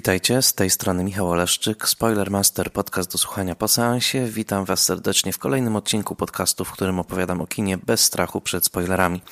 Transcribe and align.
Witajcie, 0.00 0.42
z 0.42 0.54
tej 0.54 0.70
strony 0.70 1.04
Michał 1.04 1.30
Oleszczyk, 1.30 1.88
Spoilermaster, 1.88 2.72
podcast 2.72 3.12
do 3.12 3.18
słuchania 3.18 3.54
po 3.54 3.68
seansie. 3.68 4.26
Witam 4.26 4.64
Was 4.64 4.84
serdecznie 4.84 5.32
w 5.32 5.38
kolejnym 5.38 5.76
odcinku 5.76 6.14
podcastu, 6.14 6.64
w 6.64 6.72
którym 6.72 6.98
opowiadam 6.98 7.40
o 7.40 7.46
kinie 7.46 7.78
bez 7.78 8.00
strachu 8.00 8.40
przed 8.40 8.64
spoilerami. 8.64 9.22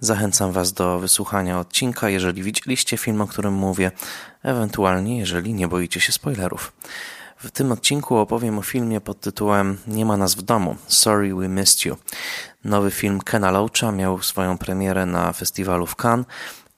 Zachęcam 0.00 0.52
Was 0.52 0.72
do 0.72 0.98
wysłuchania 0.98 1.58
odcinka, 1.58 2.08
jeżeli 2.08 2.42
widzieliście 2.42 2.96
film, 2.96 3.20
o 3.20 3.26
którym 3.26 3.54
mówię, 3.54 3.90
ewentualnie 4.42 5.18
jeżeli 5.18 5.54
nie 5.54 5.68
boicie 5.68 6.00
się 6.00 6.12
spoilerów. 6.12 6.72
W 7.36 7.50
tym 7.50 7.72
odcinku 7.72 8.16
opowiem 8.16 8.58
o 8.58 8.62
filmie 8.62 9.00
pod 9.00 9.20
tytułem 9.20 9.78
Nie 9.86 10.04
ma 10.04 10.16
nas 10.16 10.34
w 10.34 10.42
domu. 10.42 10.76
Sorry 10.86 11.34
we 11.34 11.48
missed 11.48 11.84
you. 11.84 11.96
Nowy 12.64 12.90
film 12.90 13.20
Kena 13.20 13.50
Loacha 13.50 13.92
miał 13.92 14.22
swoją 14.22 14.58
premierę 14.58 15.06
na 15.06 15.32
festiwalu 15.32 15.86
w 15.86 15.96
Cannes 15.96 16.26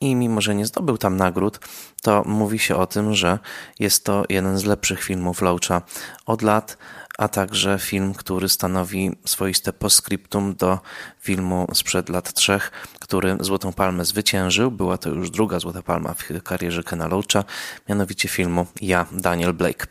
i 0.01 0.15
mimo, 0.15 0.41
że 0.41 0.55
nie 0.55 0.67
zdobył 0.67 0.99
tam 0.99 1.17
nagród, 1.17 1.61
to 2.03 2.23
mówi 2.27 2.59
się 2.59 2.77
o 2.77 2.87
tym, 2.87 3.15
że 3.15 3.39
jest 3.79 4.05
to 4.05 4.25
jeden 4.29 4.59
z 4.59 4.65
lepszych 4.65 5.03
filmów 5.03 5.43
Loacha 5.43 5.83
od 6.27 6.43
lat, 6.43 6.77
a 7.19 7.29
także 7.29 7.79
film, 7.79 8.15
który 8.15 8.49
stanowi 8.49 9.11
swoiste 9.25 9.73
postscriptum 9.73 10.55
do 10.55 10.79
filmu 11.21 11.67
sprzed 11.75 12.09
lat 12.09 12.33
trzech, 12.33 12.71
który 13.01 13.37
Złotą 13.41 13.73
Palmę 13.73 14.05
zwyciężył. 14.05 14.71
Była 14.71 14.99
to 14.99 15.09
już 15.09 15.31
druga 15.31 15.61
Złota 15.61 15.83
Palma 15.83 16.15
w 16.15 16.43
karierze 16.43 16.83
Kena 16.83 17.09
Loacha, 17.09 17.45
mianowicie 17.89 18.29
filmu 18.29 18.67
Ja, 18.81 19.07
Daniel 19.13 19.55
Blake. 19.55 19.87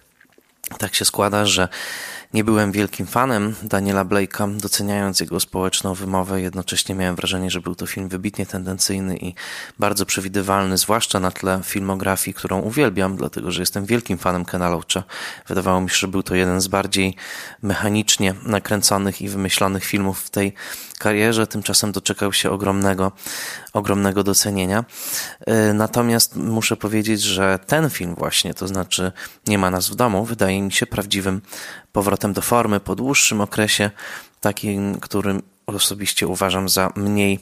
Tak 0.78 0.96
się 0.96 1.06
składa, 1.06 1.46
że 1.46 1.68
nie 2.36 2.44
byłem 2.44 2.72
wielkim 2.72 3.08
fanem 3.08 3.56
Daniela 3.64 4.06
Blake'a, 4.06 4.58
doceniając 4.58 5.20
jego 5.20 5.40
społeczną 5.40 5.94
wymowę, 5.94 6.42
jednocześnie 6.42 6.96
miałem 6.96 7.16
wrażenie, 7.16 7.50
że 7.50 7.62
był 7.62 7.76
to 7.76 7.86
film 7.86 8.10
wybitnie 8.10 8.46
tendencyjny 8.46 9.18
i 9.18 9.34
bardzo 9.80 10.06
przewidywalny, 10.06 10.78
zwłaszcza 10.78 11.20
na 11.20 11.32
tle 11.32 11.60
filmografii, 11.64 12.34
którą 12.34 12.60
uwielbiam, 12.60 13.16
dlatego 13.16 13.52
że 13.52 13.62
jestem 13.62 13.86
wielkim 13.86 14.18
fanem 14.18 14.46
Kena 14.46 14.70
Loacha. 14.70 15.04
Wydawało 15.48 15.82
mi 15.82 15.90
się, 15.90 15.96
że 15.96 16.08
był 16.08 16.24
to 16.24 16.36
jeden 16.36 16.62
z 16.62 16.68
bardziej 16.68 17.16
mechanicznie 17.62 18.34
nakręconych 18.44 19.22
i 19.22 19.30
wymyślonych 19.30 19.86
filmów 19.86 20.20
w 20.20 20.30
tej 20.30 20.54
karierze, 21.00 21.48
tymczasem 21.48 21.92
doczekał 21.92 22.34
się 22.34 22.52
ogromnego, 22.52 23.12
ogromnego 23.74 24.24
docenienia. 24.24 24.86
Y, 25.70 25.74
natomiast 25.74 26.36
muszę 26.36 26.78
powiedzieć, 26.78 27.22
że 27.22 27.60
ten 27.68 27.90
film 27.90 28.16
właśnie, 28.16 28.54
to 28.54 28.68
znaczy 28.68 29.12
Nie 29.48 29.58
ma 29.58 29.72
nas 29.72 29.90
w 29.90 29.96
domu, 29.96 30.26
wydaje 30.26 30.62
mi 30.62 30.72
się 30.72 30.86
prawdziwym 30.86 31.42
powrotem 31.96 32.34
do 32.34 32.42
formy 32.42 32.80
po 32.80 32.96
dłuższym 32.96 33.42
okresie, 33.42 33.92
takim, 34.42 35.00
którym 35.00 35.42
osobiście 35.68 36.28
uważam 36.28 36.70
za 36.70 36.92
mniej 36.96 37.40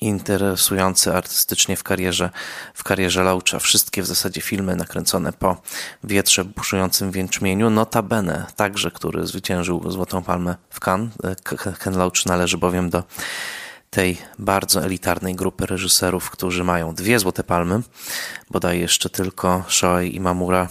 interesujący 0.00 1.14
artystycznie 1.14 1.76
w 1.76 1.82
karierze, 1.82 2.30
w 2.74 2.84
karierze 2.84 3.22
Laucha. 3.22 3.58
Wszystkie 3.58 4.02
w 4.02 4.06
zasadzie 4.06 4.40
filmy 4.40 4.76
nakręcone 4.76 5.32
po 5.32 5.62
wietrze 6.04 6.44
buszującym 6.44 7.10
w 7.10 7.16
Jęczmieniu, 7.16 7.70
notabene 7.70 8.46
także, 8.56 8.90
który 8.90 9.26
zwyciężył 9.26 9.90
Złotą 9.90 10.22
Palmę 10.22 10.56
w 10.70 10.80
Cannes. 10.80 11.12
Ken 11.78 11.96
Loach 11.96 12.26
należy 12.26 12.58
bowiem 12.58 12.90
do 12.90 13.02
tej 13.90 14.18
bardzo 14.38 14.84
elitarnej 14.84 15.34
grupy 15.34 15.66
reżyserów, 15.66 16.30
którzy 16.30 16.64
mają 16.64 16.94
dwie 16.94 17.18
Złote 17.18 17.44
Palmy, 17.44 17.80
bodaj 18.50 18.80
jeszcze 18.80 19.10
tylko 19.10 19.64
Shoei 19.68 20.16
Imamura, 20.16 20.68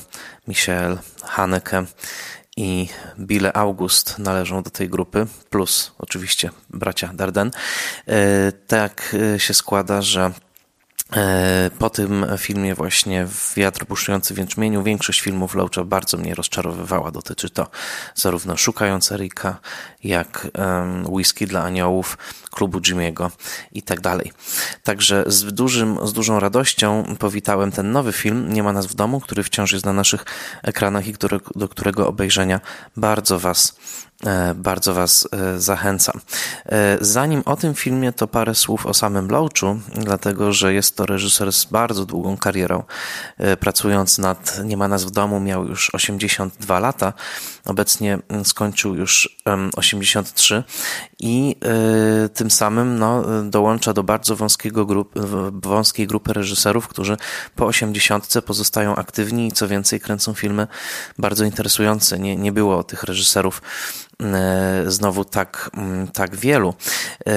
Michel 0.48 0.98
Haneke 1.24 1.86
i 2.62 2.88
Bile 3.20 3.54
August 3.54 4.20
należą 4.20 4.64
do 4.64 4.70
tej 4.70 4.90
grupy, 4.90 5.28
plus 5.50 5.92
oczywiście 6.00 6.50
bracia 6.70 7.12
Darden. 7.14 7.52
E, 8.08 8.52
tak 8.52 9.16
e, 9.36 9.40
się 9.40 9.54
składa, 9.54 10.02
że 10.02 10.32
po 11.80 11.90
tym 11.90 12.26
filmie 12.38 12.76
właśnie 12.76 13.28
Wiatr 13.56 13.86
buszujący 13.86 14.34
w 14.34 14.38
jęczmieniu 14.38 14.84
większość 14.84 15.22
filmów 15.22 15.56
Loacha 15.56 15.84
bardzo 15.84 16.18
mnie 16.18 16.36
rozczarowywała. 16.36 17.12
Dotyczy 17.12 17.50
to 17.50 17.68
zarówno 18.16 18.58
Szukając 18.58 19.12
Erika, 19.12 19.60
jak 20.04 20.48
Whisky 21.06 21.48
dla 21.48 21.64
Aniołów, 21.64 22.18
klubu 22.52 22.80
Jimmy'ego 22.80 23.30
i 23.72 23.82
tak 23.82 24.02
dalej. 24.02 24.32
Także 24.84 25.24
z, 25.28 25.54
dużym, 25.54 26.08
z 26.08 26.14
dużą 26.14 26.40
radością 26.40 27.16
powitałem 27.20 27.72
ten 27.72 27.92
nowy 27.92 28.14
film 28.14 28.54
Nie 28.54 28.64
ma 28.64 28.74
nas 28.74 28.86
w 28.86 28.94
domu, 28.94 29.20
który 29.20 29.44
wciąż 29.44 29.72
jest 29.72 29.86
na 29.86 29.94
naszych 29.94 30.26
ekranach 30.64 31.08
i 31.08 31.14
który, 31.14 31.40
do 31.56 31.68
którego 31.68 32.08
obejrzenia 32.08 32.60
bardzo 32.98 33.40
Was 33.40 33.80
e, 34.08 34.11
bardzo 34.56 34.94
Was 34.94 35.28
e, 35.32 35.60
zachęcam. 35.60 36.22
E, 36.66 36.98
zanim 37.02 37.42
o 37.46 37.56
tym 37.56 37.74
filmie, 37.74 38.14
to 38.14 38.28
parę 38.28 38.56
słów 38.56 38.86
o 38.86 38.94
samym 38.94 39.28
Loachu, 39.28 39.80
dlatego 39.96 40.54
że 40.54 40.74
jest 40.74 40.98
to 40.98 41.06
reżyser 41.06 41.54
z 41.54 41.66
bardzo 41.66 42.06
długą 42.06 42.38
karierą. 42.38 42.84
Pracując 43.60 44.18
nad 44.18 44.60
Nie 44.64 44.78
ma 44.78 44.88
nas 44.88 45.04
w 45.04 45.12
domu, 45.12 45.40
miał 45.40 45.68
już 45.68 45.90
82 45.94 46.80
lata. 46.80 47.14
Obecnie 47.66 48.20
skończył 48.44 48.96
już 48.96 49.38
83 49.76 50.64
i 51.20 51.56
tym 52.34 52.52
samym 52.52 53.00
no, 53.00 53.24
dołącza 53.44 53.94
do 53.94 54.04
bardzo 54.04 54.36
wąskiego 54.36 54.86
grup, 54.86 55.14
wąskiej 55.52 56.08
grupy 56.08 56.34
reżyserów, 56.34 56.88
którzy 56.88 57.18
po 57.56 57.66
osiemdziesiątce 57.66 58.42
pozostają 58.42 58.96
aktywni 58.96 59.48
i 59.48 59.52
co 59.52 59.68
więcej 59.68 60.00
kręcą 60.00 60.34
filmy 60.34 60.68
bardzo 61.18 61.46
interesujące. 61.46 62.20
Nie, 62.20 62.36
nie 62.36 62.52
było 62.52 62.84
tych 62.84 63.04
reżyserów 63.04 63.62
e, 63.62 64.11
znowu 64.88 65.26
tak, 65.26 65.70
mm, 65.78 66.08
tak 66.08 66.36
wielu. 66.36 66.74
E, 67.28 67.34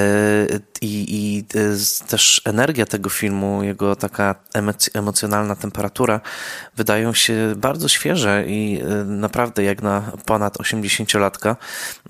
I, 0.81 1.05
I 1.09 1.45
e, 1.55 2.06
też 2.09 2.43
energia 2.45 2.87
tego 2.87 3.11
filmu, 3.11 3.62
jego 3.62 3.97
taka 3.97 4.34
emocjonalna 4.95 5.56
temperatura 5.56 6.21
wydają 6.77 7.15
się 7.15 7.55
bardzo 7.56 7.89
świeże 7.89 8.45
i 8.47 8.83
naprawdę 9.06 9.65
jak 9.65 9.83
na 9.83 10.12
ponad 10.25 10.59
80-latka 10.59 11.56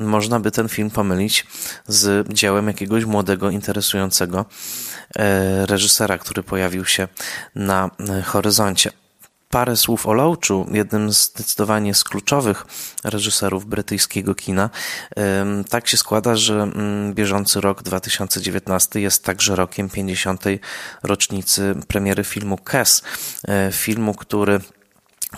można 0.01 0.41
by 0.41 0.51
ten 0.51 0.69
film 0.69 0.91
pomylić 0.91 1.47
z 1.89 2.29
dziełem 2.33 2.67
jakiegoś 2.67 3.05
młodego, 3.05 3.51
interesującego 3.51 4.45
e, 5.17 5.67
reżysera, 5.67 6.19
który 6.19 6.43
pojawił 6.43 6.85
się 6.85 7.09
na 7.55 7.91
e, 8.09 8.23
horyzoncie. 8.23 9.04
Parę 9.55 9.77
słów 9.77 10.07
o 10.07 10.13
Loachu, 10.13 10.67
jednym 10.73 11.13
z 11.13 11.25
zdecydowanie 11.25 11.95
z 11.95 12.05
kluczowych 12.05 12.67
reżyserów 13.05 13.67
brytyjskiego 13.67 14.35
kina. 14.35 14.71
Tak 15.69 15.89
się 15.89 15.97
składa, 15.97 16.37
że 16.37 16.63
mm, 16.63 17.15
bieżący 17.15 17.61
rok 17.61 17.83
2019 17.83 19.01
jest 19.01 19.25
także 19.25 19.57
rokiem 19.57 19.91
50. 19.91 20.45
rocznicy 21.03 21.75
premiery 21.89 22.25
filmu 22.25 22.57
Kes, 22.59 23.03
e, 23.49 23.73
filmu, 23.73 24.15
który 24.15 24.61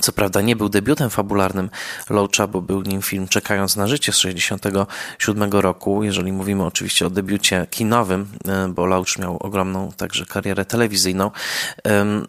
co 0.01 0.13
prawda 0.13 0.41
nie 0.41 0.57
był 0.57 0.69
debiutem 0.69 1.11
fabularnym 1.11 1.71
Loacha, 2.11 2.47
bo 2.47 2.63
był 2.63 2.83
nim 2.83 3.03
film 3.03 3.29
Czekając 3.29 3.77
na 3.77 3.87
życie 3.87 4.13
z 4.13 4.17
1967 4.17 5.53
roku, 5.53 6.03
jeżeli 6.03 6.33
mówimy 6.33 6.65
oczywiście 6.65 7.07
o 7.07 7.11
debiucie 7.11 7.67
kinowym, 7.71 8.29
e, 8.49 8.69
bo 8.69 8.87
Loach 8.87 9.19
miał 9.19 9.37
ogromną 9.37 9.93
także 9.97 10.27
karierę 10.27 10.65
telewizyjną. 10.65 11.31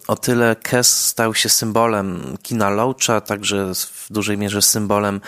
O 0.07 0.15
tyle 0.15 0.55
Kes 0.55 1.05
stał 1.05 1.35
się 1.35 1.49
symbolem 1.49 2.37
kina 2.41 2.69
Loacha, 2.69 3.21
także 3.21 3.71
w 3.75 4.07
dużej 4.09 4.37
mierze 4.37 4.61
symbolem 4.61 5.21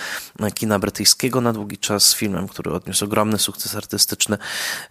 kina 0.54 0.80
brytyjskiego 0.80 1.42
na 1.42 1.54
długi 1.54 1.78
czas, 1.78 2.16
filmem, 2.16 2.48
który 2.48 2.72
odniósł 2.72 3.06
ogromny 3.06 3.38
sukces 3.38 3.76
artystyczny, 3.76 4.38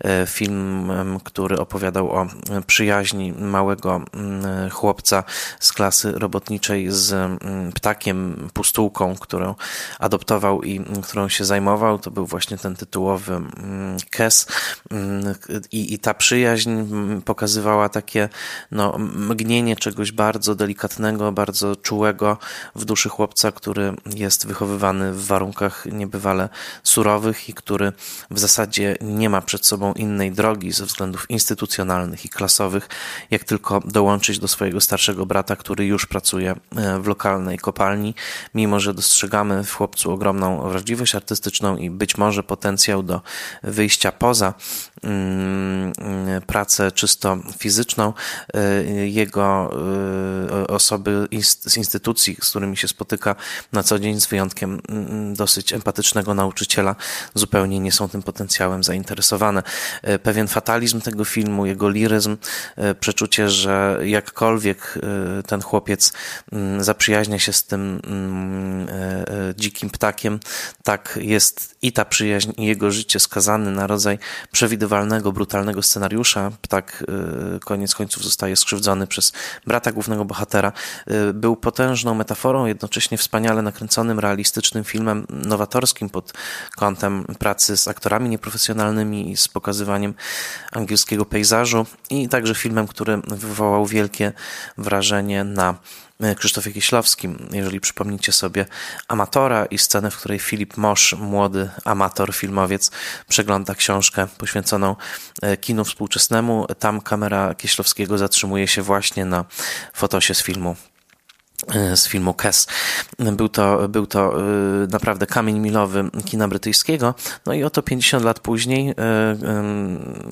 e, 0.04 0.26
filmem, 0.26 1.20
który 1.20 1.58
opowiadał 1.58 2.10
o 2.10 2.26
przyjaźni 2.66 3.32
małego 3.32 4.00
mm, 4.14 4.70
chłopca 4.70 5.24
z 5.60 5.72
klasy 5.72 6.12
robotniczej 6.12 6.86
z 6.90 7.37
ptakiem, 7.74 8.48
pustułką, 8.52 9.16
którą 9.16 9.54
adoptował 9.98 10.62
i 10.62 10.76
mm, 10.76 11.02
którą 11.02 11.28
się 11.28 11.44
zajmował. 11.44 11.98
To 11.98 12.10
był 12.10 12.26
właśnie 12.26 12.58
ten 12.58 12.76
tytułowy 12.76 13.34
mm, 13.34 13.96
Kes 14.10 14.46
i, 15.72 15.94
i 15.94 15.98
ta 15.98 16.14
przyjaźń 16.14 16.70
pokazywała 17.24 17.88
takie 17.88 18.28
no, 18.70 18.98
mgnienie 18.98 19.76
czegoś 19.76 20.12
bardzo 20.12 20.54
delikatnego, 20.54 21.32
bardzo 21.32 21.76
czułego 21.76 22.38
w 22.74 22.84
duszy 22.84 23.08
chłopca, 23.08 23.52
który 23.52 23.92
jest 24.14 24.46
wychowywany 24.46 25.12
w 25.12 25.26
warunkach 25.26 25.86
niebywale 25.92 26.48
surowych 26.82 27.48
i 27.48 27.54
który 27.54 27.92
w 28.30 28.38
zasadzie 28.38 28.96
nie 29.00 29.30
ma 29.30 29.40
przed 29.40 29.66
sobą 29.66 29.92
innej 29.92 30.32
drogi 30.32 30.72
ze 30.72 30.86
względów 30.86 31.30
instytucjonalnych 31.30 32.24
i 32.24 32.28
klasowych, 32.28 32.88
jak 33.30 33.44
tylko 33.44 33.80
dołączyć 33.84 34.38
do 34.38 34.48
swojego 34.48 34.80
starszego 34.80 35.26
brata, 35.26 35.56
który 35.56 35.86
już 35.86 36.06
pracuje 36.06 36.54
e, 36.76 36.98
w 37.00 37.06
lokalnym 37.06 37.17
lokalnej 37.18 37.58
kopalni, 37.58 38.14
mimo 38.54 38.80
że 38.80 38.94
dostrzegamy 38.94 39.64
w 39.64 39.72
chłopcu 39.72 40.12
ogromną 40.12 40.68
wrażliwość 40.68 41.14
artystyczną 41.14 41.76
i 41.76 41.90
być 41.90 42.18
może 42.18 42.42
potencjał 42.42 43.02
do 43.02 43.20
wyjścia 43.62 44.12
poza 44.12 44.54
pracę 46.46 46.92
czysto 46.92 47.38
fizyczną, 47.58 48.12
y, 48.56 49.08
jego 49.08 49.70
y, 50.62 50.66
osoby 50.66 51.28
z 51.40 51.76
instytucji, 51.76 52.36
z 52.42 52.50
którymi 52.50 52.76
się 52.76 52.88
spotyka 52.88 53.36
na 53.72 53.82
co 53.82 53.98
dzień, 53.98 54.20
z 54.20 54.26
wyjątkiem 54.26 54.80
mm, 54.88 55.34
dosyć 55.34 55.72
empatycznego 55.72 56.34
nauczyciela, 56.34 56.96
zupełnie 57.34 57.80
nie 57.80 57.92
są 57.92 58.08
tym 58.08 58.22
potencjałem 58.22 58.84
zainteresowane. 58.84 59.62
Y, 60.08 60.18
pewien 60.18 60.48
fatalizm 60.48 61.00
tego 61.00 61.24
filmu, 61.24 61.66
jego 61.66 61.90
liryzm, 61.90 62.36
przeczucie, 63.00 63.48
że 63.48 64.00
jakkolwiek 64.04 64.98
ten 65.46 65.62
chłopiec 65.62 66.12
mm, 66.52 66.84
zaprzyjaźnia 66.84 67.38
się 67.38 67.52
z 67.52 67.64
tym 67.64 68.00
mm, 68.06 68.88
dzikim 69.56 69.90
ptakiem, 69.90 70.40
tak 70.82 71.18
jest 71.22 71.76
i 71.82 71.92
ta 71.92 72.04
przyjaźń, 72.04 72.50
i 72.56 72.66
jego 72.66 72.90
życie 72.90 73.20
skazany 73.20 73.70
na 73.70 73.86
rodzaj 73.86 74.18
brutalnego 75.32 75.82
scenariusza. 75.82 76.50
Ptak 76.62 77.04
koniec 77.64 77.94
końców 77.94 78.24
zostaje 78.24 78.56
skrzywdzony 78.56 79.06
przez 79.06 79.32
brata 79.66 79.92
głównego 79.92 80.24
bohatera. 80.24 80.72
Był 81.34 81.56
potężną 81.56 82.14
metaforą, 82.14 82.66
jednocześnie 82.66 83.18
wspaniale 83.18 83.62
nakręconym, 83.62 84.18
realistycznym 84.18 84.84
filmem, 84.84 85.26
nowatorskim 85.30 86.10
pod 86.10 86.32
kątem 86.76 87.24
pracy 87.38 87.76
z 87.76 87.88
aktorami 87.88 88.28
nieprofesjonalnymi 88.28 89.30
i 89.30 89.36
z 89.36 89.48
pokazywaniem 89.48 90.14
angielskiego 90.72 91.24
pejzażu 91.24 91.86
i 92.10 92.28
także 92.28 92.54
filmem, 92.54 92.86
który 92.86 93.20
wywołał 93.26 93.86
wielkie 93.86 94.32
wrażenie 94.78 95.44
na 95.44 95.74
Krzysztofie 96.36 96.72
Kieślowskim. 96.72 97.48
Jeżeli 97.52 97.80
przypomnicie 97.80 98.32
sobie 98.32 98.66
Amatora 99.08 99.66
i 99.66 99.78
scenę, 99.78 100.10
w 100.10 100.16
której 100.16 100.38
Filip 100.38 100.76
Mosz, 100.76 101.14
młody 101.18 101.70
amator, 101.84 102.34
filmowiec, 102.34 102.90
przegląda 103.28 103.74
książkę 103.74 104.26
poświęconą 104.38 104.96
e, 105.42 105.56
kinu 105.56 105.84
współczesnemu, 105.84 106.66
tam 106.78 107.00
kamera 107.00 107.54
Kieślowskiego 107.54 108.18
zatrzymuje 108.18 108.68
się 108.68 108.82
właśnie 108.82 109.24
na 109.24 109.44
fotosie 109.94 110.34
z 110.34 110.42
filmu 110.42 110.76
E, 111.66 111.96
z 111.96 112.08
filmu 112.08 112.34
Kes. 112.34 112.66
Był 113.18 113.48
to, 113.48 113.88
był 113.88 114.06
to 114.06 114.40
e, 114.40 114.42
naprawdę 114.86 115.26
kamień 115.26 115.58
milowy 115.58 116.10
kina 116.24 116.48
brytyjskiego. 116.48 117.14
No 117.46 117.52
i 117.52 117.64
oto 117.64 117.82
50 117.82 118.24
lat 118.24 118.40
później 118.40 118.90
e, 118.90 118.94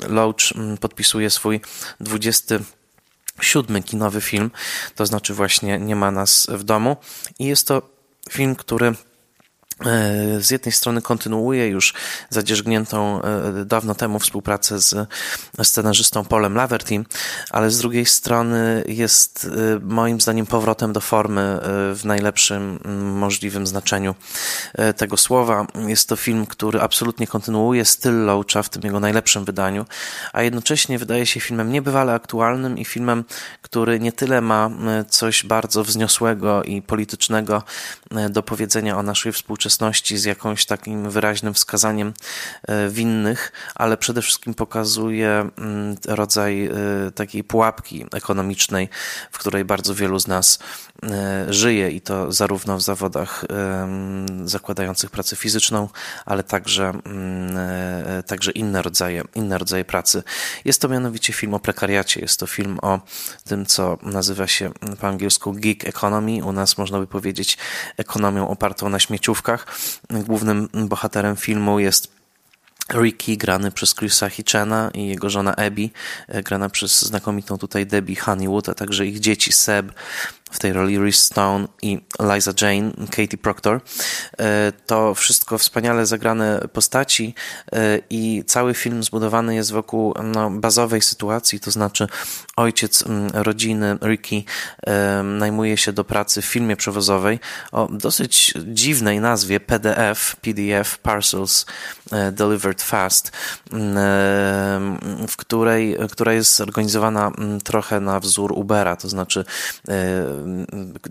Loach 0.09 0.53
podpisuje 0.81 1.31
swój 1.31 1.61
27 3.37 3.83
kinowy 3.83 4.21
film, 4.21 4.51
to 4.95 5.07
znaczy 5.07 5.35
właśnie 5.35 5.79
Nie 5.79 5.97
ma 5.97 6.11
nas 6.11 6.47
w 6.51 6.63
domu. 6.63 6.97
I 7.39 7.45
jest 7.45 7.69
to 7.69 7.83
film, 8.31 8.57
który 8.57 8.95
z 10.39 10.51
jednej 10.51 10.73
strony 10.73 11.03
kontynuuje 11.03 11.69
już 11.69 11.95
zadzierzgniętą 12.31 13.23
e, 13.23 13.65
dawno 13.65 13.95
temu 13.95 14.19
współpracę 14.19 14.79
z 14.79 15.09
scenarzystą 15.63 16.25
Polem 16.25 16.55
Laverty, 16.55 17.05
ale 17.51 17.71
z 17.71 17.79
drugiej 17.79 18.07
strony 18.07 18.85
jest 18.89 19.49
e, 19.77 19.81
moim 19.83 20.21
zdaniem 20.21 20.47
powrotem 20.47 20.93
do 20.93 21.01
formy 21.01 21.59
w 21.95 22.01
najlepszym 22.05 22.79
możliwym 23.19 23.67
znaczeniu 23.67 24.15
tego 24.97 25.17
słowa. 25.17 25.67
Jest 25.87 26.09
to 26.09 26.17
film, 26.17 26.47
który 26.47 26.81
absolutnie 26.81 27.27
kontynuuje 27.27 27.85
styl 27.85 28.25
Loacha 28.25 28.63
w 28.63 28.69
tym 28.69 28.83
jego 28.85 29.01
najlepszym 29.01 29.45
wydaniu, 29.45 29.87
a 30.33 30.43
jednocześnie 30.43 30.99
wydaje 30.99 31.27
się 31.27 31.41
filmem 31.41 31.73
niebywale 31.73 32.15
aktualnym 32.15 32.79
i 32.79 32.85
filmem, 32.85 33.25
który 33.63 34.01
nie 34.01 34.13
tyle 34.13 34.41
ma 34.41 34.71
coś 35.09 35.45
bardzo 35.45 35.85
wzniosłego 35.85 36.63
i 36.63 36.83
politycznego 36.83 37.63
do 38.31 38.43
powiedzenia 38.43 38.99
o 38.99 39.03
naszej 39.03 39.33
współczesności, 39.33 39.66
z 40.15 40.25
jakąś 40.25 40.67
takim 40.67 41.11
wyraźnym 41.11 41.55
wskazaniem 41.55 42.13
e, 42.69 42.89
winnych, 42.89 43.53
ale 43.75 43.97
przede 43.97 44.23
wszystkim 44.23 44.55
pokazuje 44.55 45.51
mm, 45.59 45.97
rodzaj 46.09 46.67
e, 46.67 46.71
takiej 47.15 47.45
pułapki 47.45 48.07
ekonomicznej, 48.13 48.89
w 49.31 49.39
której 49.39 49.65
bardzo 49.65 49.95
wielu 49.95 50.19
z 50.19 50.27
nas 50.27 50.59
e, 51.03 51.47
żyje 51.49 51.91
i 51.91 52.01
to 52.01 52.33
zarówno 52.33 52.77
w 52.77 52.83
zawodach 52.83 53.45
zakładających 54.45 55.11
pracę 55.11 55.37
fizyczną, 55.37 55.89
ale 56.27 56.43
także, 56.43 56.85
mm, 56.89 57.57
także 58.27 58.51
inne 58.51 58.83
rodzaje, 58.83 59.23
inne 59.35 59.59
rodzaje 59.59 59.85
pracy. 59.85 60.23
Jest 60.65 60.81
to 60.81 60.89
mianowicie 60.89 61.33
film 61.33 61.55
o 61.55 61.61
prekariacie, 61.61 62.21
jest 62.21 62.41
to 62.41 62.47
film 62.47 62.79
o 62.83 63.01
tym, 63.45 63.67
co 63.67 63.99
nazywa 64.03 64.47
się 64.47 64.71
po 65.01 65.07
angielsku 65.07 65.53
gig 65.53 65.89
economy, 65.89 66.45
u 66.45 66.53
nas 66.53 66.79
można 66.79 66.99
by 66.99 67.07
powiedzieć 67.07 67.59
ekonomią 67.97 68.49
opartą 68.49 68.89
na 68.89 68.99
śmieciówkach, 68.99 69.56
Głównym 70.11 70.69
bohaterem 70.73 71.37
filmu 71.37 71.79
jest 71.79 72.17
Ricky, 72.93 73.37
grany 73.37 73.71
przez 73.71 73.95
Chrisa 73.95 74.29
Hitchena 74.29 74.91
i 74.95 75.09
jego 75.09 75.31
żona 75.31 75.57
Abby, 75.57 75.91
e, 76.29 76.43
grana 76.43 76.69
przez 76.69 77.03
znakomitą 77.03 77.59
tutaj 77.59 77.87
Debbie 77.87 78.17
Honeywood, 78.17 78.69
a 78.69 78.75
także 78.75 79.07
ich 79.07 79.21
dzieci 79.21 79.53
Seb, 79.53 79.93
w 80.51 80.59
tej 80.59 80.73
roli 80.73 80.99
Reese 80.99 81.25
Stone 81.25 81.69
i 81.83 82.01
Liza 82.21 82.53
Jane, 82.61 82.93
Katie 83.11 83.39
Proctor. 83.39 83.81
E, 84.39 84.73
to 84.87 85.15
wszystko 85.15 85.59
wspaniale 85.59 86.07
zagrane 86.07 86.61
postaci 86.73 87.35
e, 87.73 87.99
i 88.11 88.45
cały 88.47 88.75
film 88.75 89.03
zbudowany 89.03 89.55
jest 89.55 89.73
wokół 89.73 90.15
no, 90.25 90.51
bazowej 90.51 91.03
sytuacji, 91.03 91.61
to 91.61 91.71
znaczy 91.71 92.07
ojciec 92.57 93.05
rodziny 93.33 93.99
Ricky 94.03 94.45
e, 94.87 95.23
najmuje 95.23 95.77
się 95.77 95.93
do 95.93 96.05
pracy 96.05 96.43
w 96.43 96.45
filmie 96.45 96.77
przewozowej 96.77 97.41
o 97.73 97.89
dosyć 97.91 98.55
dziwnej 98.67 99.21
nazwie 99.21 99.61
PDF, 99.61 100.37
PDF 100.37 100.99
Parcels 100.99 101.67
Delivered 102.33 102.83
Fast, 102.83 103.33
w 105.29 105.37
której, 105.37 105.97
która 106.11 106.33
jest 106.33 106.57
zorganizowana 106.57 107.33
trochę 107.65 108.01
na 108.01 108.21
wzór 108.21 108.53
Ubera, 108.53 108.97
to 108.97 109.09
znaczy 109.09 109.45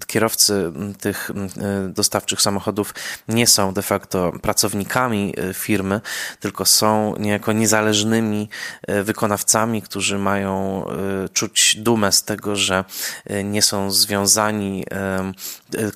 kierowcy 0.08 0.72
tych 1.00 1.32
dostawczych 1.90 2.42
samochodów 2.42 2.94
nie 3.28 3.48
są 3.48 3.74
de 3.74 3.82
facto 3.82 4.32
pracownikami 4.42 5.34
e, 5.38 5.54
firmy, 5.54 6.02
tylko 6.40 6.66
są 6.66 7.16
niejako 7.20 7.54
niezależnymi 7.54 8.50
wykonawcami, 9.04 9.82
którzy 9.82 10.18
mają 10.18 10.86
czuć 11.34 11.76
dumę 11.76 12.12
z 12.12 12.24
tego, 12.24 12.56
że 12.56 12.86
nie 13.44 13.62
są 13.62 13.92
związani 13.92 14.86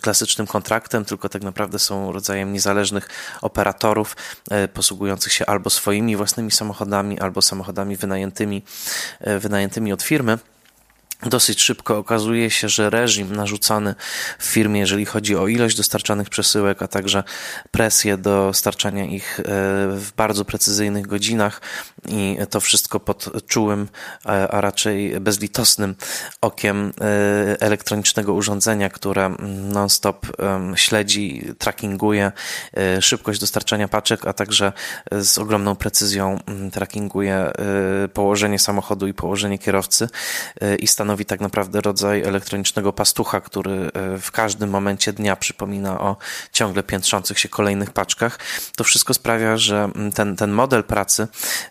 klasycznym 0.01 0.47
kontraktem, 0.47 1.06
tylko 1.06 1.30
tak 1.30 1.42
naprawdę 1.42 1.80
są 1.80 2.12
rodzajem 2.12 2.53
niezależnych 2.53 3.09
operatorów 3.42 4.15
posługujących 4.74 5.33
się 5.33 5.45
albo 5.45 5.69
swoimi 5.69 6.15
własnymi 6.15 6.51
samochodami, 6.51 7.19
albo 7.19 7.42
samochodami 7.42 7.95
wynajętymi, 7.95 8.63
wynajętymi 9.39 9.94
od 9.94 10.03
firmy. 10.03 10.38
Dosyć 11.24 11.62
szybko 11.62 11.98
okazuje 11.98 12.52
się, 12.52 12.69
że 12.69 12.90
reżim 12.90 13.35
narzucony 13.35 13.95
w 14.40 14.45
firmie, 14.45 14.80
jeżeli 14.80 15.06
chodzi 15.06 15.35
o 15.35 15.47
ilość 15.47 15.78
dostarczanych 15.78 16.30
przesyłek, 16.30 16.81
a 16.81 16.88
także 16.88 17.23
presję 17.71 18.18
dostarczania 18.18 19.06
ich 19.06 19.40
e, 19.40 19.44
w 19.97 20.11
bardzo 20.18 20.45
precyzyjnych 20.45 21.07
godzinach 21.07 21.61
i 22.07 22.38
to 22.49 22.59
wszystko 22.59 22.99
pod 22.99 23.47
czułym, 23.47 23.88
a 24.49 24.61
raczej 24.61 25.19
bezlitosnym 25.19 25.95
okiem 26.42 26.94
e, 27.02 27.61
elektronicznego 27.61 28.33
urządzenia, 28.33 28.90
które 28.90 29.35
non-stop 29.71 30.28
śledzi, 30.76 31.45
trackinguje 31.57 32.31
e, 32.78 33.02
szybkość 33.02 33.40
dostarczania 33.40 33.88
paczek, 33.88 34.28
a 34.28 34.33
także 34.33 34.73
z 35.11 35.38
ogromną 35.38 35.76
precyzją 35.76 36.40
trackinguje 36.71 37.52
położenie 38.14 38.59
samochodu 38.59 39.07
i 39.07 39.14
położenie 39.14 39.59
kierowcy 39.59 40.09
i 40.80 40.88
stanowi 40.88 41.08
stanowi 41.09 41.25
tak 41.25 41.42
naprawdę 41.42 41.81
rodzaj 41.81 42.21
elektronicznego 42.21 42.94
pastucha, 42.94 43.42
który 43.42 43.71
e, 43.94 44.18
w 44.18 44.31
każdym 44.31 44.69
momencie 44.69 45.13
dnia 45.13 45.35
przypomina 45.35 45.99
o 45.99 46.18
ciągle 46.51 46.83
piętrzących 46.83 47.39
się 47.39 47.49
kolejnych 47.49 47.92
paczkach. 47.92 48.39
To 48.75 48.83
wszystko 48.83 49.13
sprawia, 49.13 49.57
że 49.57 49.83
mm, 49.95 50.11
ten, 50.11 50.35
ten 50.35 50.51
model 50.51 50.83
pracy 50.83 51.28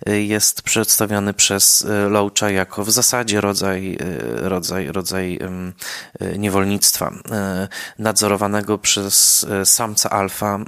e, 0.07 0.21
jest 0.23 0.63
przedstawiony 0.63 1.35
przez 1.35 1.85
e, 1.85 2.09
Loacha 2.09 2.51
jako 2.51 2.85
w 2.85 2.91
zasadzie 2.91 3.41
rodzaj, 3.41 3.99
rodzaj, 4.35 4.93
rodzaj 4.93 5.39
niewolnictwa, 6.39 7.13
nadzorowanego 7.99 8.79
przez 8.79 9.47
samca 9.65 10.11
alfa, 10.11 10.59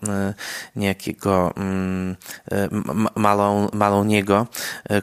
niejakiego 0.76 1.52
mm, 1.56 2.16
Maloniego, 3.72 4.46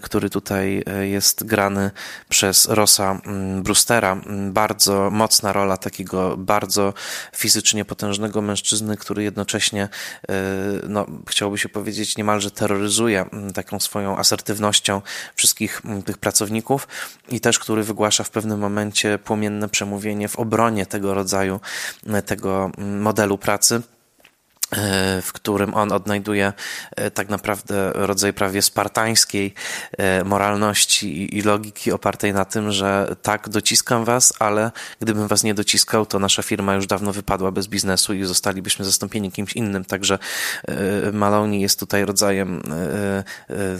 który 0.01 0.29
tutaj 0.29 0.83
jest 1.01 1.45
grany 1.45 1.91
przez 2.29 2.65
Rosa 2.65 3.21
mm, 3.25 3.56
Brewstera. 3.63 4.21
Bardzo 4.51 5.11
mocna 5.11 5.53
rola 5.53 5.77
takiego 5.77 6.37
bardzo 6.37 6.93
fizycznie 7.35 7.85
potężnego 7.85 8.41
mężczyzny, 8.41 8.97
który 8.97 9.23
jednocześnie, 9.23 9.89
e, 10.29 10.33
no, 10.87 11.05
chciałoby 11.29 11.57
się 11.57 11.69
powiedzieć, 11.69 12.17
niemalże 12.17 12.51
terroryzuje 12.51 13.25
taką 13.53 13.79
swoją 13.79 14.17
asertywnością 14.17 15.01
wszystkich 15.35 15.81
tych 16.05 16.17
pracowników 16.17 16.87
i 17.29 17.41
też, 17.41 17.59
który 17.59 17.83
wygłasza 17.83 18.23
w 18.23 18.29
pewnym 18.29 18.59
momencie 18.59 19.19
płomienne 19.19 19.69
przemówienie 19.69 20.27
w 20.27 20.39
obronie 20.39 20.85
tego 20.85 21.13
rodzaju, 21.13 21.59
tego 22.25 22.71
modelu 22.77 23.37
pracy 23.37 23.81
w 25.21 25.29
którym 25.33 25.74
on 25.74 25.91
odnajduje 25.91 26.53
e, 26.95 27.12
tak 27.12 27.29
naprawdę 27.29 27.91
rodzaj 27.93 28.33
prawie 28.33 28.62
spartańskiej 28.62 29.53
e, 29.97 30.24
moralności 30.24 31.38
i 31.38 31.41
logiki 31.41 31.91
opartej 31.91 32.33
na 32.33 32.45
tym, 32.45 32.71
że 32.71 33.15
tak, 33.21 33.50
dociskam 33.50 34.05
was, 34.05 34.33
ale 34.39 34.71
gdybym 35.00 35.27
was 35.27 35.43
nie 35.43 35.53
dociskał, 35.53 36.05
to 36.05 36.19
nasza 36.19 36.43
firma 36.43 36.75
już 36.75 36.88
dawno 36.88 37.13
wypadła 37.13 37.51
bez 37.51 37.67
biznesu 37.67 38.13
i 38.13 38.25
zostalibyśmy 38.25 38.86
zastąpieni 38.86 39.31
kimś 39.31 39.53
innym. 39.53 39.86
Także 39.86 40.19
Maloney 41.13 41.62
jest 41.62 41.79
tutaj 41.79 42.05
rodzajem 42.05 42.62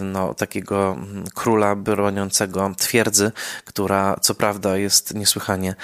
no, 0.01 0.34
takiego 0.34 0.98
króla 1.34 1.75
broniącego 1.75 2.72
twierdzy, 2.77 3.32
która 3.65 4.17
co 4.22 4.36
prawda 4.36 4.77
jest 4.77 5.13
niesłychanie 5.13 5.75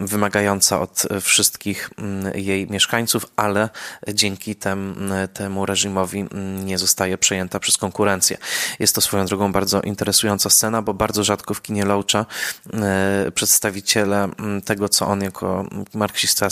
wymagająca 0.00 0.80
od 0.80 1.02
wszystkich 1.20 1.90
jej 2.34 2.70
mieszkańców, 2.70 3.26
ale 3.36 3.68
dzięki 4.08 4.56
tem, 4.56 5.10
temu 5.34 5.66
reżimowi 5.66 6.24
nie 6.64 6.78
zostaje 6.78 7.18
przejęta 7.18 7.60
przez 7.60 7.76
konkurencję. 7.76 8.38
Jest 8.78 8.94
to 8.94 9.00
swoją 9.00 9.26
drogą 9.26 9.52
bardzo 9.52 9.80
interesująca 9.80 10.50
scena, 10.50 10.82
bo 10.82 10.94
bardzo 10.94 11.24
rzadko 11.24 11.54
w 11.54 11.62
kinie 11.62 11.84
Loacha 11.84 12.26
e, 12.72 13.32
przedstawiciele 13.34 14.28
tego, 14.64 14.88
co 14.88 15.06
on 15.06 15.22
jako 15.22 15.66
marksista 15.94 16.50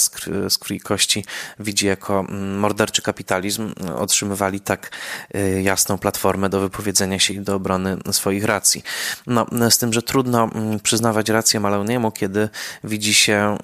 z 0.49 0.59
krwi 0.59 0.81
kości 0.81 1.25
widzi 1.59 1.87
jako 1.87 2.27
morderczy 2.59 3.03
kapitalizm, 3.03 3.73
otrzymywali 3.97 4.61
tak 4.61 4.91
e, 5.35 5.63
jasną 5.63 5.99
platformę 5.99 6.49
do 6.49 6.61
wypowiedzenia 6.61 7.19
się 7.19 7.35
i 7.35 7.41
do 7.41 7.55
obrony 7.55 7.97
swoich 8.13 8.45
racji. 8.45 8.83
No, 9.27 9.47
z 9.71 9.79
tym, 9.79 9.93
że 9.93 10.03
trudno 10.03 10.51
przyznawać 10.83 11.29
rację 11.29 11.61
Maloniemu, 11.61 12.13
kiedy 12.13 12.49
widzi 12.85 13.15
się 13.15 13.59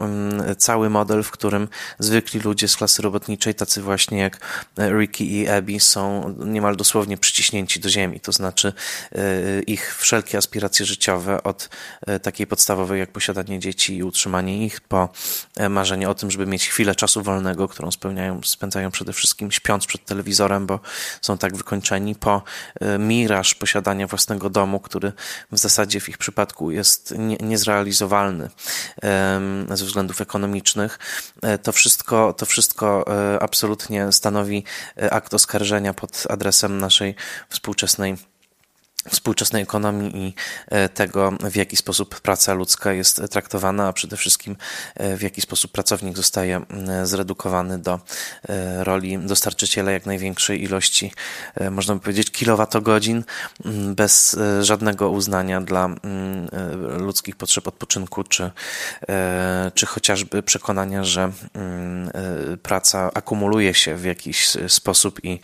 cały 0.59 0.91
model, 0.91 1.23
w 1.23 1.31
którym 1.31 1.69
zwykli 1.99 2.41
ludzie 2.41 2.69
z 2.69 2.77
klasy 2.77 3.03
robotniczej, 3.03 3.55
tacy 3.55 3.72
tacy 3.73 3.83
właśnie 3.83 4.19
jak 4.19 4.39
e, 4.79 4.91
Ricky 4.91 5.25
i 5.25 5.49
Abby 5.49 5.81
są 5.81 6.35
niemal 6.39 6.77
dosłownie 6.77 7.17
przyciśnięci 7.17 7.81
do 7.81 7.89
ziemi, 7.89 8.21
to 8.21 8.33
znaczy 8.33 8.73
e, 9.13 9.63
ich 9.63 9.97
wszelkie 9.97 10.39
aspiracje 10.39 10.87
życiowe 10.87 11.43
od 11.43 11.69
e, 12.07 12.21
takiej 12.21 12.47
podstawowej 12.47 13.01
jak 13.01 13.13
posiadanie 13.13 13.59
dzieci 13.59 13.97
i 13.97 14.03
utrzymanie 14.03 14.67
ich, 14.67 14.81
po 14.81 15.09
marzenie 15.71 16.09
o 16.09 16.15
tym, 16.15 16.31
żeby 16.31 16.47
mieć 16.47 16.69
chwilę 16.69 16.95
czasu 16.95 17.23
wolnego, 17.23 17.69
którą 17.69 17.91
spełniają, 17.91 18.41
spędzają 18.45 18.91
przede 18.91 19.13
wszystkim 19.13 19.53
śpiąc 19.53 19.87
przed 19.87 20.05
telewizorem, 20.05 20.67
bo 20.67 20.81
są 21.21 21.39
tak 21.39 21.57
wykończeni, 21.57 22.15
po 22.15 22.43
miraż 22.99 23.55
posiadania 23.55 24.07
własnego 24.07 24.51
domu, 24.51 24.81
który 24.81 25.13
w 25.53 25.59
zasadzie 25.59 26.01
w 26.01 26.09
ich 26.09 26.19
przypadku 26.19 26.71
jest 26.71 27.15
nie, 27.19 27.37
niezrealizowalny 27.37 28.49
ze 29.71 29.85
względów 29.85 30.21
ekonomicznych. 30.21 30.99
To 31.63 31.73
wszystko, 31.73 32.33
to 32.33 32.47
wszystko 32.47 33.05
absolutnie 33.41 33.62
absolutnie 33.63 34.13
stanowi 34.13 34.65
e, 35.03 35.13
akt 35.13 35.35
oskarżenia 35.35 35.95
pod 35.95 36.25
adresem 36.29 36.79
naszej 36.79 37.15
współczesnej 37.49 38.17
współczesnej 39.09 39.63
ekonomii 39.63 40.17
i 40.17 40.35
e, 40.69 40.89
tego, 40.89 41.33
w 41.51 41.57
jaki 41.57 41.77
sposób 41.77 42.21
praca 42.21 42.55
ludzka 42.55 42.93
jest 42.93 43.23
traktowana, 43.31 43.89
a 43.89 43.93
przede 43.93 44.17
wszystkim 44.17 44.57
e, 44.95 45.17
w 45.17 45.23
jaki 45.23 45.41
sposób 45.41 45.73
pracownik 45.73 46.17
zostaje 46.17 46.61
zredukowany 47.05 47.79
do 47.79 48.01
roli 48.79 49.19
dostarczyciela 49.19 49.91
jak 49.91 50.07
największej 50.07 50.63
ilości, 50.63 51.13
można 51.71 51.95
by 51.95 52.01
powiedzieć, 52.01 52.31
kilowatogodzin 52.31 53.25
bez 53.95 54.37
żadnego 54.61 55.11
uznania 55.11 55.61
dla 55.61 55.89
ludzkich 56.99 57.37
potrzeb 57.37 57.69
odpoczynku, 57.69 58.25
czy, 58.25 58.51
czy 59.75 59.87
chociażby 59.87 60.43
przekonania, 60.43 61.05
że 61.05 61.33
praca 62.63 63.11
akumuluje 63.15 63.75
się 63.75 63.97
w 63.97 64.05
jakiś 64.05 64.57
sposób 64.69 65.25
i 65.25 65.41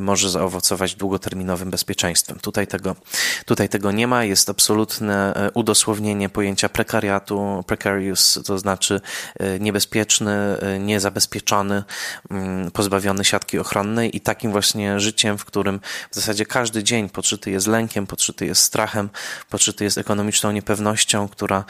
może 0.00 0.30
zaowocować 0.30 0.94
długoterminowym 0.94 1.70
bezpieczeństwem. 1.70 2.38
Tutaj 2.38 2.59
Tutaj 2.60 2.80
tego, 2.80 2.96
tutaj 3.44 3.68
tego 3.68 3.92
nie 3.92 4.06
ma. 4.06 4.24
Jest 4.24 4.50
absolutne 4.50 5.34
e, 5.34 5.50
udosłownienie 5.50 6.28
pojęcia 6.28 6.68
prekariatu, 6.68 7.64
precarious, 7.66 8.40
to 8.46 8.58
znaczy 8.58 9.00
e, 9.38 9.58
niebezpieczny, 9.60 10.32
e, 10.32 10.78
niezabezpieczony, 10.78 11.84
mm, 12.30 12.70
pozbawiony 12.70 13.24
siatki 13.24 13.58
ochronnej 13.58 14.16
i 14.16 14.20
takim 14.20 14.52
właśnie 14.52 15.00
życiem, 15.00 15.38
w 15.38 15.44
którym 15.44 15.80
w 16.10 16.14
zasadzie 16.14 16.46
każdy 16.46 16.84
dzień 16.84 17.08
podszyty 17.08 17.50
jest 17.50 17.66
lękiem, 17.66 18.06
podszyty 18.06 18.46
jest 18.46 18.62
strachem, 18.62 19.10
podszyty 19.50 19.84
jest 19.84 19.98
ekonomiczną 19.98 20.52
niepewnością, 20.52 21.28
która 21.28 21.64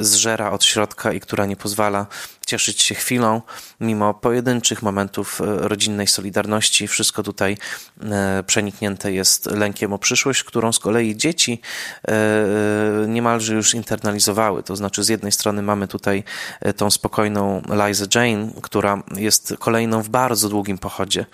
zżera 0.00 0.50
od 0.50 0.64
środka 0.64 1.12
i 1.12 1.20
która 1.20 1.46
nie 1.46 1.56
pozwala 1.56 2.06
cieszyć 2.48 2.82
się 2.82 2.94
chwilą, 2.94 3.42
mimo 3.80 4.14
pojedynczych 4.14 4.82
momentów 4.82 5.40
e, 5.40 5.44
rodzinnej 5.68 6.06
solidarności. 6.06 6.88
Wszystko 6.88 7.22
tutaj 7.22 7.56
e, 8.02 8.42
przeniknięte 8.46 9.12
jest 9.12 9.46
lękiem 9.46 9.92
o 9.92 9.98
przyszłość, 9.98 10.44
którą 10.44 10.72
z 10.72 10.78
kolei 10.78 11.16
dzieci 11.16 11.60
e, 12.08 12.14
niemalże 13.08 13.54
już 13.54 13.74
internalizowały. 13.74 14.62
To 14.62 14.76
znaczy, 14.76 15.04
z 15.04 15.08
jednej 15.08 15.32
strony 15.32 15.62
mamy 15.62 15.88
tutaj 15.88 16.24
tą 16.76 16.90
spokojną 16.90 17.62
Liza 17.86 18.06
Jane, 18.14 18.50
która 18.62 19.02
jest 19.16 19.54
kolejną 19.58 20.02
w 20.02 20.08
bardzo 20.08 20.48
długim 20.48 20.78
pochodzie 20.78 21.26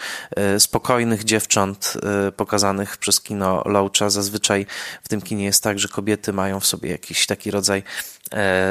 spokojnych 0.58 1.24
dziewcząt 1.24 1.94
pokazanych 2.36 2.96
przez 2.96 3.20
kino 3.20 3.62
Loacha. 3.66 4.10
Zazwyczaj 4.10 4.66
w 5.02 5.08
tym 5.08 5.20
kinie 5.22 5.44
jest 5.44 5.62
tak, 5.62 5.78
że 5.78 5.88
kobiety 5.88 6.32
mają 6.32 6.60
w 6.60 6.66
sobie 6.66 6.90
jakiś 6.90 7.26
taki 7.26 7.50
rodzaj 7.50 7.82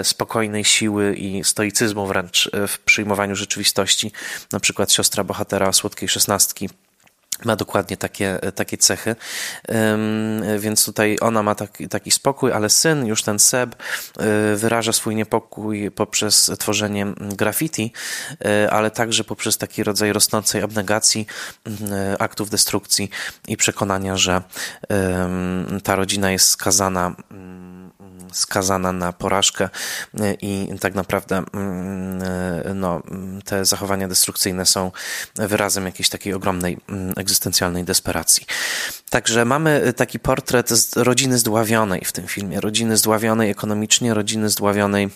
spokojnej 0.03 0.65
siły 0.65 1.15
i 1.15 1.43
stoicyzmu 1.43 2.07
wręcz 2.07 2.49
e, 2.53 2.67
w 2.67 2.79
przyjmowaniu 2.79 3.35
rzeczywistości. 3.35 4.11
Na 4.51 4.59
przykład 4.59 4.91
siostra 4.91 5.23
bohatera 5.23 5.73
Słodkiej 5.73 6.09
Szesnastki 6.09 6.69
ma 7.45 7.55
dokładnie 7.55 7.97
takie, 7.97 8.39
takie 8.55 8.77
cechy, 8.77 9.15
więc 10.59 10.85
tutaj 10.85 11.17
ona 11.21 11.43
ma 11.43 11.55
taki, 11.55 11.89
taki 11.89 12.11
spokój, 12.11 12.51
ale 12.51 12.69
syn, 12.69 13.05
już 13.05 13.23
ten 13.23 13.39
Seb, 13.39 13.75
e, 13.75 14.55
wyraża 14.55 14.93
swój 14.93 15.15
niepokój 15.15 15.91
poprzez 15.91 16.51
tworzenie 16.59 17.07
graffiti, 17.17 17.93
ale 18.71 18.91
także 18.91 19.23
poprzez 19.23 19.57
taki 19.57 19.83
rodzaj 19.83 20.13
rosnącej 20.13 20.61
abnegacji 20.61 21.27
aktów 22.19 22.49
destrukcji 22.49 23.09
i 23.47 23.57
przekonania, 23.57 24.17
że 24.17 24.41
ta 25.83 25.95
rodzina 25.95 26.31
jest 26.31 26.47
skazana 26.47 27.15
skazana 28.31 28.91
na 28.91 29.13
porażkę 29.13 29.69
e, 30.19 30.33
i 30.33 30.79
tak 30.79 30.95
naprawdę 30.95 31.43
mm, 31.53 32.23
e, 32.23 32.73
no, 32.73 33.01
te 33.45 33.65
zachowania 33.65 34.07
destrukcyjne 34.07 34.65
są 34.65 34.91
wyrazem 35.35 35.85
jakiejś 35.85 36.09
takiej 36.09 36.33
ogromnej 36.33 36.77
mm, 36.89 37.13
egzystencjalnej 37.17 37.83
desperacji. 37.83 38.45
Także 39.09 39.45
mamy 39.45 39.93
taki 39.95 40.19
portret 40.19 40.69
rodziny 40.95 41.37
zdławionej 41.37 42.01
w 42.05 42.11
tym 42.11 42.27
filmie, 42.27 42.61
rodziny 42.61 42.97
zdławionej 42.97 43.49
ekonomicznie, 43.49 44.13
rodziny 44.13 44.49
zdławionej 44.49 45.09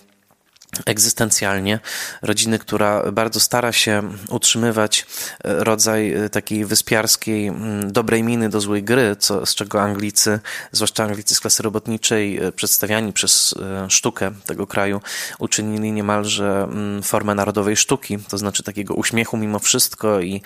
egzystencjalnie, 0.85 1.79
rodziny, 2.21 2.59
która 2.59 3.11
bardzo 3.11 3.39
stara 3.39 3.71
się 3.71 4.01
utrzymywać 4.29 5.05
e, 5.43 5.63
rodzaj 5.63 6.13
e, 6.13 6.29
takiej 6.29 6.65
wyspiarskiej, 6.65 7.51
dobrej 7.87 8.23
miny 8.23 8.49
do 8.49 8.61
złej 8.61 8.83
gry, 8.83 9.15
co, 9.19 9.45
z 9.45 9.55
czego 9.55 9.81
Anglicy, 9.81 10.39
zwłaszcza 10.71 11.03
Anglicy 11.03 11.35
z 11.35 11.39
klasy 11.39 11.63
robotniczej, 11.63 12.37
e, 12.37 12.51
przedstawiani 12.51 13.13
przez 13.13 13.55
sztukę 13.89 14.31
tego 14.45 14.67
kraju, 14.67 15.01
uczynili 15.39 15.91
niemalże 15.91 16.67
formę 17.03 17.35
narodowej 17.35 17.77
sztuki, 17.77 18.17
to 18.29 18.37
znaczy 18.37 18.63
takiego 18.63 18.93
uśmiechu 18.93 19.37
mimo 19.37 19.59
wszystko 19.59 20.19
i 20.19 20.41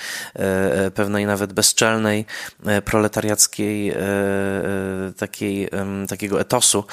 pewnej 0.95 1.25
nawet 1.25 1.53
bezczelnej, 1.53 2.25
proletariackiej 2.85 3.93
takiej, 5.17 5.69
takiego 6.09 6.41
etosu. 6.41 6.83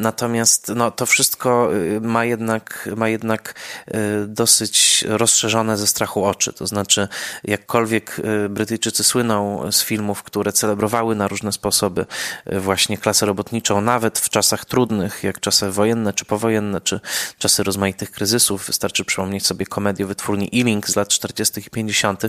Natomiast 0.00 0.72
no, 0.76 0.90
to 0.90 1.06
wszystko 1.06 1.70
ma 2.00 2.24
jednak 2.24 2.47
jednak, 2.48 2.88
ma 2.96 3.08
jednak 3.08 3.54
e, 3.86 4.00
dosyć 4.26 5.04
rozszerzone 5.08 5.76
ze 5.76 5.86
strachu 5.86 6.24
oczy. 6.24 6.52
To 6.52 6.66
znaczy, 6.66 7.08
jakkolwiek 7.44 8.20
e, 8.44 8.48
Brytyjczycy 8.48 9.04
słyną 9.04 9.72
z 9.72 9.82
filmów, 9.82 10.22
które 10.22 10.52
celebrowały 10.52 11.14
na 11.14 11.28
różne 11.28 11.52
sposoby 11.52 12.06
e, 12.46 12.60
właśnie 12.60 12.98
klasę 12.98 13.26
robotniczą, 13.26 13.80
nawet 13.80 14.18
w 14.18 14.28
czasach 14.28 14.64
trudnych, 14.64 15.22
jak 15.22 15.40
czasy 15.40 15.70
wojenne 15.70 16.12
czy 16.12 16.24
powojenne, 16.24 16.80
czy 16.80 17.00
czasy 17.38 17.62
rozmaitych 17.62 18.10
kryzysów. 18.10 18.66
Wystarczy 18.66 19.04
przypomnieć 19.04 19.46
sobie 19.46 19.66
komedię 19.66 20.06
wytwórni 20.06 20.50
Ealing 20.54 20.88
z 20.88 20.96
lat 20.96 21.08
40. 21.08 21.60
i 21.60 21.70
50. 21.70 22.22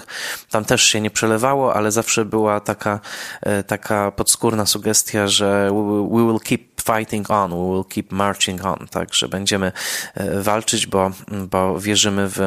Tam 0.49 0.65
też 0.65 0.83
się 0.83 1.01
nie 1.01 1.11
przelewało, 1.11 1.73
ale 1.73 1.91
zawsze 1.91 2.25
była 2.25 2.59
taka, 2.59 2.99
taka 3.67 4.11
podskórna 4.11 4.65
sugestia, 4.65 5.27
że 5.27 5.69
we 6.11 6.27
will 6.27 6.39
keep 6.39 6.68
fighting 6.81 7.31
on, 7.31 7.51
we 7.51 7.74
will 7.74 7.86
keep 7.89 8.12
marching 8.12 8.65
on. 8.65 8.88
Także 8.91 9.27
będziemy 9.27 9.71
walczyć, 10.41 10.88
bo, 10.88 11.12
bo 11.50 11.79
wierzymy 11.79 12.29
w 12.29 12.39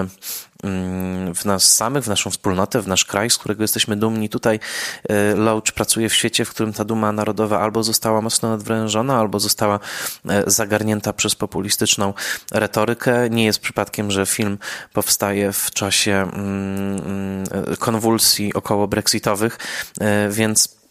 Mm, 0.62 1.34
w 1.34 1.44
nas 1.44 1.74
samych, 1.74 2.04
w 2.04 2.08
naszą 2.08 2.30
wspólnotę, 2.30 2.82
w 2.82 2.88
nasz 2.88 3.04
kraj, 3.04 3.30
z 3.30 3.38
którego 3.38 3.62
jesteśmy 3.62 3.96
dumni. 3.96 4.28
Tutaj 4.28 4.60
e, 5.08 5.34
Loach 5.34 5.72
pracuje 5.74 6.08
w 6.08 6.14
świecie, 6.14 6.44
w 6.44 6.50
którym 6.50 6.72
ta 6.72 6.84
duma 6.84 7.12
narodowa 7.12 7.60
albo 7.60 7.82
została 7.82 8.20
mocno 8.20 8.48
nadwrężona, 8.48 9.18
albo 9.18 9.40
została 9.40 9.80
e, 10.28 10.42
zagarnięta 10.46 11.12
przez 11.12 11.34
populistyczną 11.34 12.14
retorykę. 12.52 13.30
Nie 13.30 13.44
jest 13.44 13.60
przypadkiem, 13.60 14.10
że 14.10 14.26
film 14.26 14.58
powstaje 14.92 15.52
w 15.52 15.70
czasie 15.70 16.12
mm, 16.12 16.96
mm, 16.96 17.76
konwulsji 17.78 18.54
około 18.54 18.88
brexitowych, 18.88 19.58
e, 20.00 20.28
więc 20.30 20.81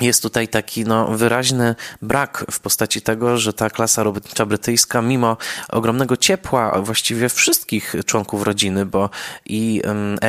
jest 0.00 0.22
tutaj 0.22 0.48
taki 0.48 0.84
no, 0.84 1.06
wyraźny 1.06 1.74
brak 2.02 2.44
w 2.50 2.60
postaci 2.60 3.02
tego, 3.02 3.38
że 3.38 3.52
ta 3.52 3.70
klasa 3.70 4.02
robotnicza 4.02 4.46
brytyjska, 4.46 5.02
mimo 5.02 5.36
ogromnego 5.68 6.16
ciepła 6.16 6.82
właściwie 6.82 7.28
wszystkich 7.28 7.94
członków 8.06 8.42
rodziny, 8.42 8.86
bo 8.86 9.10
i 9.46 9.82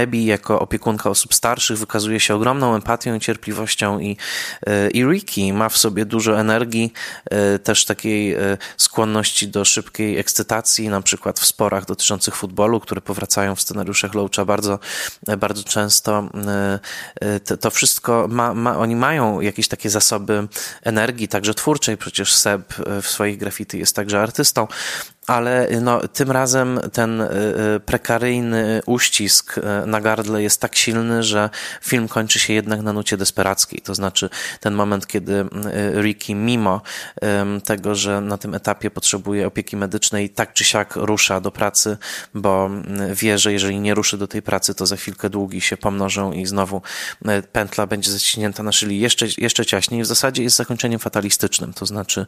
Abby 0.03 0.17
jako 0.17 0.59
opiekunka 0.59 1.09
osób 1.09 1.33
starszych 1.33 1.77
wykazuje 1.77 2.19
się 2.19 2.35
ogromną 2.35 2.75
empatią 2.75 3.15
i 3.15 3.19
cierpliwością 3.19 3.99
i, 3.99 4.17
e, 4.67 4.89
i 4.89 5.03
Ricky 5.05 5.53
ma 5.53 5.69
w 5.69 5.77
sobie 5.77 6.05
dużo 6.05 6.39
energii, 6.39 6.93
e, 7.25 7.59
też 7.59 7.85
takiej 7.85 8.33
e, 8.33 8.57
skłonności 8.77 9.47
do 9.47 9.65
szybkiej 9.65 10.17
ekscytacji, 10.17 10.89
na 10.89 11.01
przykład 11.01 11.39
w 11.39 11.45
sporach 11.45 11.85
dotyczących 11.85 12.35
futbolu, 12.35 12.79
które 12.79 13.01
powracają 13.01 13.55
w 13.55 13.61
scenariuszach 13.61 14.13
Loacha 14.13 14.45
bardzo, 14.45 14.79
bardzo 15.37 15.63
często. 15.63 16.29
To, 17.45 17.57
to 17.57 17.71
wszystko 17.71 18.27
ma, 18.29 18.53
ma, 18.53 18.77
oni 18.77 18.95
mają 18.95 19.41
jak 19.41 19.54
jakieś 19.55 19.67
takie 19.67 19.89
zasoby 19.89 20.47
energii, 20.83 21.27
także 21.27 21.53
twórczej. 21.53 21.97
Przecież 21.97 22.33
Seb 22.33 22.73
w 23.01 23.07
swoich 23.07 23.37
graffiti 23.37 23.79
jest 23.79 23.95
także 23.95 24.21
artystą 24.21 24.67
ale 25.27 25.67
no, 25.81 26.07
tym 26.07 26.31
razem 26.31 26.79
ten 26.93 27.21
y, 27.21 27.25
y, 27.75 27.79
prekaryjny 27.79 28.81
uścisk 28.85 29.57
y, 29.57 29.61
na 29.85 30.01
gardle 30.01 30.43
jest 30.43 30.61
tak 30.61 30.75
silny, 30.75 31.23
że 31.23 31.49
film 31.81 32.07
kończy 32.07 32.39
się 32.39 32.53
jednak 32.53 32.81
na 32.81 32.93
nucie 32.93 33.17
desperackiej. 33.17 33.81
To 33.81 33.95
znaczy 33.95 34.29
ten 34.59 34.73
moment, 34.73 35.07
kiedy 35.07 35.45
Ricky, 36.01 36.35
mimo 36.35 36.81
tego, 37.63 37.95
że 37.95 38.21
na 38.21 38.37
tym 38.37 38.55
etapie 38.55 38.91
potrzebuje 38.91 39.47
opieki 39.47 39.77
medycznej, 39.77 40.29
tak 40.29 40.53
czy 40.53 40.63
siak 40.63 40.95
rusza 40.95 41.41
do 41.41 41.51
pracy, 41.51 41.97
bo 42.33 42.69
wie, 43.13 43.37
że 43.37 43.53
jeżeli 43.53 43.79
nie 43.79 43.93
ruszy 43.93 44.17
do 44.17 44.27
tej 44.27 44.41
pracy, 44.41 44.75
to 44.75 44.85
za 44.85 44.95
chwilkę 44.95 45.29
długi 45.29 45.61
się 45.61 45.77
pomnożą 45.77 46.31
i 46.31 46.45
znowu 46.45 46.81
pętla 47.51 47.87
będzie 47.87 48.11
zaciśnięta 48.11 48.63
na 48.63 48.71
szyli 48.71 48.99
jeszcze, 48.99 49.25
jeszcze 49.37 49.65
ciaśniej. 49.65 50.03
W 50.03 50.05
zasadzie 50.05 50.43
jest 50.43 50.55
zakończeniem 50.55 50.99
fatalistycznym, 50.99 51.73
to 51.73 51.85
znaczy 51.85 52.25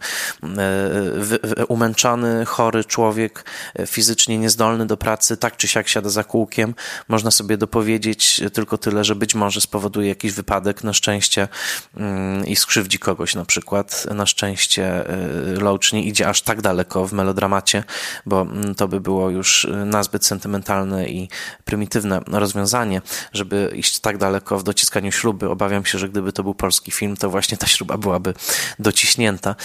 umęczony, 1.67 2.45
chory 2.45 2.83
człowiek 2.87 3.45
e, 3.75 3.87
fizycznie 3.87 4.37
niezdolny 4.37 4.85
do 4.85 4.97
pracy 4.97 5.37
tak 5.37 5.57
czy 5.57 5.67
siak 5.67 5.87
siada 5.87 6.09
za 6.09 6.23
kółkiem. 6.23 6.75
Można 7.07 7.31
sobie 7.31 7.57
dopowiedzieć 7.57 8.41
tylko 8.53 8.77
tyle, 8.77 9.03
że 9.03 9.15
być 9.15 9.35
może 9.35 9.61
spowoduje 9.61 10.09
jakiś 10.09 10.31
wypadek 10.31 10.83
na 10.83 10.93
szczęście 10.93 11.47
mm, 11.97 12.45
i 12.45 12.55
skrzywdzi 12.55 12.99
kogoś 12.99 13.35
na 13.35 13.45
przykład. 13.45 14.07
Na 14.15 14.25
szczęście 14.25 15.09
e, 15.09 15.59
Loach 15.59 15.93
nie 15.93 16.03
idzie 16.03 16.29
aż 16.29 16.41
tak 16.41 16.61
daleko 16.61 17.07
w 17.07 17.13
melodramacie, 17.13 17.83
bo 18.25 18.41
mm, 18.41 18.75
to 18.75 18.87
by 18.87 19.01
było 19.01 19.29
już 19.29 19.65
e, 19.65 19.69
nazbyt 19.85 20.25
sentymentalne 20.25 21.07
i 21.09 21.29
prymitywne 21.65 22.21
rozwiązanie, 22.27 23.01
żeby 23.33 23.71
iść 23.75 23.99
tak 23.99 24.17
daleko 24.17 24.59
w 24.59 24.63
dociskaniu 24.63 25.11
śruby. 25.11 25.49
Obawiam 25.49 25.85
się, 25.85 25.99
że 25.99 26.09
gdyby 26.09 26.33
to 26.33 26.43
był 26.43 26.53
polski 26.53 26.91
film, 26.91 27.17
to 27.17 27.29
właśnie 27.29 27.57
ta 27.57 27.67
śruba 27.67 27.97
byłaby 27.97 28.33
dociśnięta. 28.79 29.55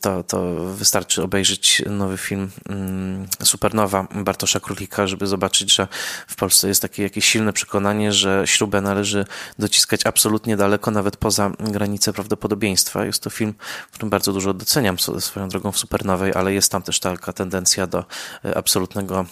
To, 0.00 0.22
to 0.22 0.54
wystarczy 0.54 1.22
obejrzeć 1.22 1.33
obejrzeć 1.34 1.82
nowy 1.86 2.18
film 2.18 2.50
mm, 2.68 3.26
Supernowa 3.42 4.06
Bartosza 4.14 4.60
Królika, 4.60 5.06
żeby 5.06 5.26
zobaczyć, 5.26 5.74
że 5.74 5.88
w 6.26 6.36
Polsce 6.36 6.68
jest 6.68 6.82
takie 6.82 7.02
jakieś 7.02 7.24
silne 7.24 7.52
przekonanie, 7.52 8.12
że 8.12 8.42
śrubę 8.46 8.80
należy 8.80 9.26
dociskać 9.58 10.06
absolutnie 10.06 10.56
daleko, 10.56 10.90
nawet 10.90 11.16
poza 11.16 11.50
granice 11.58 12.12
prawdopodobieństwa. 12.12 13.04
Jest 13.04 13.22
to 13.22 13.30
film, 13.30 13.54
w 13.90 13.92
którym 13.92 14.10
bardzo 14.10 14.32
dużo 14.32 14.54
doceniam 14.54 14.98
swoją 14.98 15.48
drogą 15.48 15.72
w 15.72 15.78
Supernowej, 15.78 16.32
ale 16.34 16.52
jest 16.52 16.72
tam 16.72 16.82
też 16.82 17.00
taka 17.00 17.32
tendencja 17.32 17.86
do 17.86 18.04
e, 18.44 18.56
absolutnego 18.56 19.26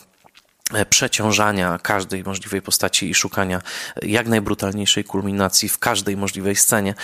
przeciążania 0.90 1.78
każdej 1.82 2.24
możliwej 2.24 2.62
postaci 2.62 3.10
i 3.10 3.14
szukania 3.14 3.62
jak 4.02 4.28
najbrutalniejszej 4.28 5.04
kulminacji 5.04 5.68
w 5.68 5.78
każdej 5.78 6.16
możliwej 6.16 6.56
scenie. 6.56 6.94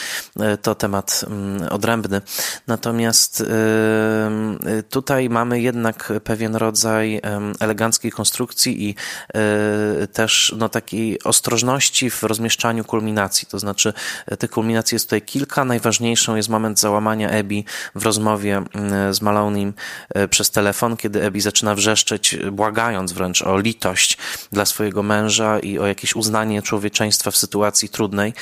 E, 0.41 0.57
to 0.57 0.75
temat 0.75 1.25
mm, 1.27 1.69
odrębny. 1.73 2.21
Natomiast 2.67 3.41
e, 3.41 4.83
tutaj 4.83 5.29
mamy 5.29 5.61
jednak 5.61 6.13
pewien 6.25 6.57
rodzaj 6.57 7.21
eleganckiej 7.61 8.13
konstrukcji 8.13 8.89
i 8.89 8.95
też 10.13 10.55
no, 10.59 10.69
takiej 10.69 11.23
ostrożności 11.23 12.11
w 12.11 12.23
rozmieszczaniu 12.23 12.85
kulminacji. 12.85 13.49
To 13.51 13.59
znaczy, 13.59 13.93
tych 14.39 14.51
kulminacji 14.51 14.95
jest 14.95 15.07
tutaj 15.07 15.23
kilka. 15.23 15.65
Najważniejszą 15.65 16.37
jest 16.37 16.49
moment 16.49 16.81
załamania 16.81 17.31
Ebi 17.31 17.65
w 17.95 18.03
rozmowie 18.03 18.57
mm, 18.57 19.15
z 19.15 19.23
Malonim 19.23 19.75
przez 20.31 20.51
telefon, 20.51 20.97
kiedy 20.97 21.23
Ebi 21.23 21.41
zaczyna 21.41 21.75
wrzeszczeć, 21.75 22.37
błagając 22.53 23.13
wręcz 23.13 23.43
o 23.43 23.58
litość 23.59 24.19
dla 24.53 24.65
swojego 24.65 25.03
męża 25.03 25.59
i 25.59 25.79
o 25.79 25.87
jakieś 25.87 26.17
uznanie 26.17 26.63
człowieczeństwa 26.63 27.31
w 27.31 27.37
sytuacji 27.37 27.89
trudnej, 27.89 28.33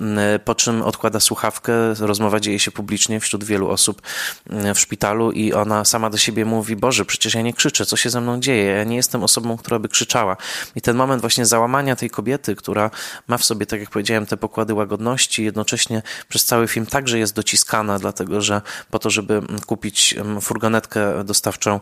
mm, 0.00 0.40
po 0.40 0.54
czym 0.54 0.82
odkłada 0.82 1.20
słuchawkę, 1.20 1.72
rozmowa 2.00 2.40
dzieje 2.40 2.58
się 2.58 2.70
publicznie 2.70 3.20
wśród 3.20 3.44
wielu 3.44 3.68
osób 3.68 4.02
mm, 4.50 4.74
w 4.74 4.80
szpitalu 4.80 5.32
i 5.32 5.52
ona 5.52 5.84
sama 5.84 6.10
do 6.10 6.18
siebie 6.18 6.44
mówi, 6.44 6.76
Boże, 6.76 7.04
przecież 7.04 7.34
ja 7.34 7.42
nie 7.42 7.52
krzyczę, 7.52 7.86
co 7.86 7.96
się 7.96 8.10
ze 8.10 8.20
mną 8.20 8.40
dzieje, 8.40 8.64
ja 8.64 8.84
nie 8.84 8.96
jestem 8.96 9.22
osobą, 9.22 9.56
która 9.56 9.78
by 9.78 9.88
krzyczała. 9.88 10.36
I 10.76 10.80
ten 10.80 10.96
moment 10.96 11.20
właśnie 11.20 11.46
załamania 11.46 11.96
tej 11.96 12.10
kobiety, 12.10 12.56
która 12.56 12.90
ma 13.28 13.38
w 13.38 13.44
sobie, 13.44 13.66
tak 13.66 13.80
jak 13.80 13.90
powiedziałem, 13.90 14.26
te 14.26 14.36
pokłady 14.36 14.74
łagodności, 14.74 15.44
jednocześnie 15.44 16.02
przez 16.28 16.44
cały 16.44 16.68
film 16.68 16.86
także 16.86 17.18
jest 17.18 17.34
dociskana, 17.34 17.98
dlatego 17.98 18.40
że 18.40 18.62
po 18.90 18.98
to, 18.98 19.10
żeby 19.10 19.42
kupić 19.66 20.14
furgonetkę 20.40 21.24
dostawczą, 21.24 21.80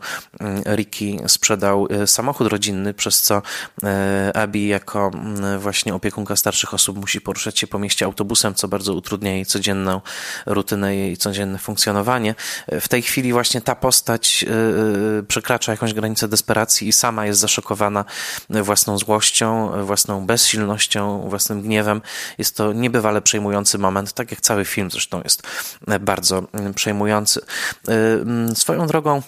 Ricky 0.77 1.17
sprzedał 1.27 1.89
y, 2.03 2.07
samochód 2.07 2.47
rodzinny, 2.47 2.82
przez 2.97 3.23
co 3.23 3.43
e, 3.83 4.33
Abby 4.37 4.59
jako 4.59 5.11
właśnie 5.59 5.95
opiekunka 5.95 6.37
starszych 6.37 6.75
osób 6.75 6.99
musi 6.99 7.21
poruszać 7.21 7.59
się 7.59 7.67
po 7.67 7.79
mieście 7.79 8.05
autobusem, 8.05 8.55
co 8.55 8.69
bardzo 8.69 8.95
utrudnia 8.95 9.33
jej 9.33 9.47
codzienną 9.47 10.01
rutynę, 10.47 10.97
jej 10.97 11.17
codzienne 11.17 11.59
funkcjonowanie. 11.59 12.35
W 12.81 12.89
tej 12.89 13.03
chwili 13.03 13.33
właśnie 13.33 13.61
ta 13.61 13.75
postać 13.75 14.45
e, 14.45 15.19
e, 15.19 15.23
przekracza 15.23 15.73
jakąś 15.73 15.95
granicę 15.95 16.29
desperacji 16.29 16.89
i 16.89 16.93
sama 16.93 17.27
jest 17.27 17.41
zaszokowana 17.41 18.05
własną 18.51 18.99
złością, 18.99 19.73
własną 19.85 20.27
bezsilnością, 20.27 21.29
własnym 21.29 21.63
gniewem. 21.63 22.03
Jest 22.39 22.57
to 22.57 22.73
niebywale 22.73 23.23
przejmujący 23.23 23.79
moment, 23.79 24.13
tak 24.13 24.31
jak 24.31 24.41
cały 24.41 24.65
film 24.65 24.91
zresztą 24.91 25.21
jest 25.25 25.43
bardzo 26.01 26.43
przejmujący. 26.75 27.41
Swoją 28.55 28.87
drogą, 28.87 29.23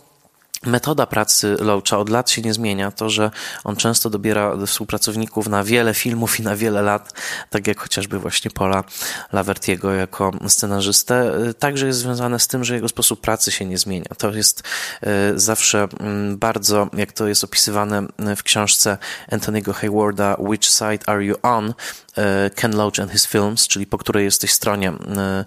Metoda 0.66 1.07
pracy 1.07 1.57
Loacha 1.61 1.98
od 1.98 2.09
lat 2.09 2.31
się 2.31 2.42
nie 2.42 2.55
zmienia. 2.55 2.90
To, 2.90 3.11
że 3.11 3.31
on 3.64 3.77
często 3.77 4.11
dobiera 4.11 4.57
współpracowników 4.66 5.48
na 5.48 5.64
wiele 5.64 5.94
filmów 5.94 6.40
i 6.40 6.42
na 6.42 6.57
wiele 6.57 6.83
lat, 6.83 7.12
tak 7.50 7.66
jak 7.66 7.81
chociażby 7.81 8.18
właśnie 8.18 8.50
Paula 8.50 8.85
Lavertiego 9.33 9.92
jako 9.92 10.33
scenarzystę, 10.48 11.33
także 11.59 11.87
jest 11.87 11.98
związane 11.98 12.38
z 12.38 12.48
tym, 12.48 12.64
że 12.64 12.74
jego 12.74 12.88
sposób 12.88 13.20
pracy 13.20 13.53
się 13.53 13.64
nie 13.64 13.79
zmienia. 13.79 14.07
To 14.18 14.31
jest 14.31 14.62
e, 15.03 15.33
zawsze 15.37 15.88
mm, 16.00 16.38
bardzo, 16.38 16.88
jak 16.96 17.12
to 17.12 17.27
jest 17.27 17.44
opisywane 17.44 18.03
w 18.37 18.42
książce 18.42 18.98
Anthony'ego 19.33 19.72
Haywarda 19.72 20.37
Which 20.38 20.64
Side 20.64 21.07
Are 21.07 21.24
You 21.24 21.37
On? 21.42 21.74
E, 22.16 22.50
Ken 22.50 22.77
Loach 22.77 22.98
and 23.03 23.12
His 23.12 23.27
Films, 23.27 23.68
czyli 23.68 23.87
po 23.87 23.98
której 23.98 24.24
jesteś 24.24 24.53
stronie 24.53 24.92
e, 25.16 25.44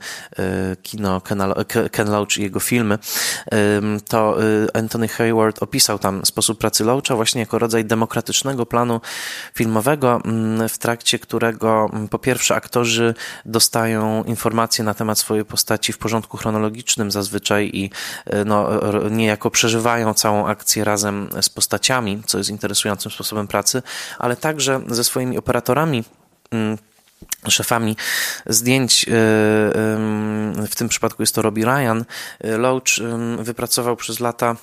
kino 0.84 1.22
Ken 1.92 2.10
Loach 2.10 2.38
i 2.38 2.42
jego 2.42 2.60
filmy, 2.60 3.00
to 4.08 4.38
Anthony 4.74 5.08
Hayward 5.08 5.64
opisał 5.64 6.00
tam 6.00 6.26
sposób 6.26 6.60
pracy 6.60 6.84
Loacha 6.84 7.16
właśnie 7.16 7.42
jako 7.42 7.60
rodzaj 7.60 7.86
demokratycznego 7.86 8.66
planu 8.66 9.02
filmowego, 9.54 10.22
w 10.70 10.78
trakcie 10.78 11.20
którego 11.20 11.92
po 12.10 12.20
pierwsze 12.20 12.56
aktorzy 12.56 13.14
dostają 13.46 14.24
informacje 14.24 14.84
na 14.84 14.94
temat 14.94 15.20
swojej 15.20 15.46
postaci 15.46 15.94
w 15.94 15.98
porządku 15.98 16.38
chronologicznym 16.38 17.12
zazwyczaj 17.12 17.70
i 17.74 17.90
e, 18.26 18.46
no, 18.46 18.70
niejako 19.12 19.52
przeżywają 19.52 20.14
całą 20.14 20.48
akcję 20.48 20.84
razem 20.84 21.30
z 21.42 21.50
postaciami, 21.50 22.22
co 22.26 22.38
jest 22.38 22.50
interesującym 22.50 23.12
sposobem 23.12 23.48
pracy, 23.48 23.82
ale 24.20 24.36
także 24.36 24.82
ze 24.88 25.04
swoimi 25.04 25.38
operatorami 25.38 26.04
szefami 27.50 27.96
zdjęć, 28.46 29.04
e, 29.04 29.12
w 30.68 30.76
tym 30.78 30.90
przypadku 30.90 31.24
jest 31.24 31.36
to 31.36 31.42
Robbie 31.42 31.66
Ryan, 31.66 32.06
Loach 32.44 33.00
wypracował 33.40 33.96
przez 33.96 34.20
lata 34.20 34.56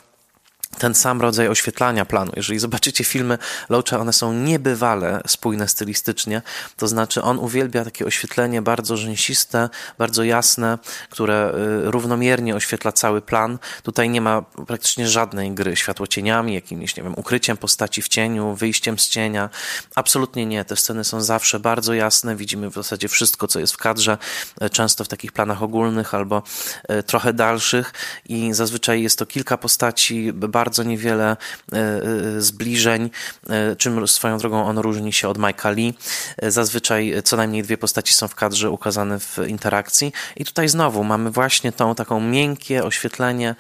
ten 0.79 0.95
sam 0.95 1.21
rodzaj 1.21 1.49
oświetlania 1.49 2.05
planu. 2.05 2.33
Jeżeli 2.37 2.59
zobaczycie 2.59 3.05
filmy 3.05 3.39
Loacha, 3.69 3.99
one 3.99 4.13
są 4.13 4.33
niebywale 4.33 5.21
spójne 5.27 5.69
stylistycznie, 5.69 6.43
to 6.77 6.89
znaczy 6.89 7.23
on 7.23 7.39
uwielbia 7.39 7.85
takie 7.85 8.07
oświetlenie 8.07 8.63
bardzo 8.63 8.97
rzęsiste, 8.97 9.69
bardzo 9.99 10.25
jasne, 10.25 10.79
które 11.11 11.53
y, 11.87 11.91
równomiernie 11.91 12.55
oświetla 12.55 12.93
cały 12.93 13.23
plan. 13.23 13.59
Tutaj 13.83 14.11
nie 14.11 14.21
ma 14.21 14.43
praktycznie 14.67 15.09
żadnej 15.09 15.53
gry 15.53 15.77
światłocieniami, 15.77 16.55
jakimś, 16.55 16.97
nie 16.97 17.03
wiem, 17.03 17.15
ukryciem 17.17 17.57
postaci 17.57 18.03
w 18.03 18.09
cieniu, 18.09 18.55
wyjściem 18.55 18.99
z 18.99 19.09
cienia. 19.09 19.51
Absolutnie 19.95 20.47
nie. 20.47 20.65
Te 20.65 20.77
sceny 20.77 21.05
są 21.05 21.21
zawsze 21.21 21.61
bardzo 21.61 21.95
jasne, 21.95 22.37
widzimy 22.37 22.71
w 22.71 22.75
zasadzie 22.75 23.09
wszystko, 23.09 23.49
co 23.49 23.61
jest 23.61 23.73
w 23.73 23.77
kadrze, 23.77 24.19
y, 24.63 24.71
często 24.71 25.05
w 25.05 25.09
takich 25.09 25.33
planach 25.33 25.63
ogólnych 25.63 26.15
albo 26.15 26.43
y, 26.91 27.03
trochę 27.03 27.33
dalszych 27.33 27.93
i 28.29 28.53
zazwyczaj 28.53 29.03
jest 29.03 29.19
to 29.19 29.27
kilka 29.27 29.59
postaci, 29.59 30.33
bardzo 30.33 30.64
bardzo 30.65 30.83
niewiele 30.83 31.37
e, 31.73 31.77
e, 31.77 32.41
zbliżeń, 32.41 33.11
e, 33.49 33.77
czym 33.77 34.09
swoją 34.09 34.39
drogą 34.39 34.67
on 34.67 34.79
różni 34.79 35.13
się 35.13 35.29
od 35.29 35.39
Mike'a 35.39 35.75
Lee. 35.77 35.95
Zazwyczaj 36.43 37.15
co 37.25 37.37
najmniej 37.37 37.63
dwie 37.63 37.79
postaci 37.79 38.15
są 38.15 38.29
w 38.29 38.35
kadrze 38.35 38.71
ukazane 38.71 39.19
w 39.21 39.39
interakcji 39.47 40.13
i 40.37 40.45
tutaj 40.45 40.69
znowu 40.69 41.05
mamy 41.05 41.31
właśnie 41.31 41.73
tą 41.73 41.95
taką 41.95 42.21
miękkie 42.21 42.85
oświetlenie, 42.85 43.55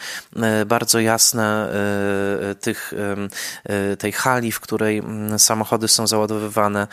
bardzo 0.66 1.00
jasne 1.00 1.68
tych, 2.60 2.92
tej 3.98 4.12
hali, 4.12 4.52
w 4.52 4.60
której 4.60 5.02
samochody 5.38 5.88
są 5.88 6.06
załadowywane, 6.06 6.86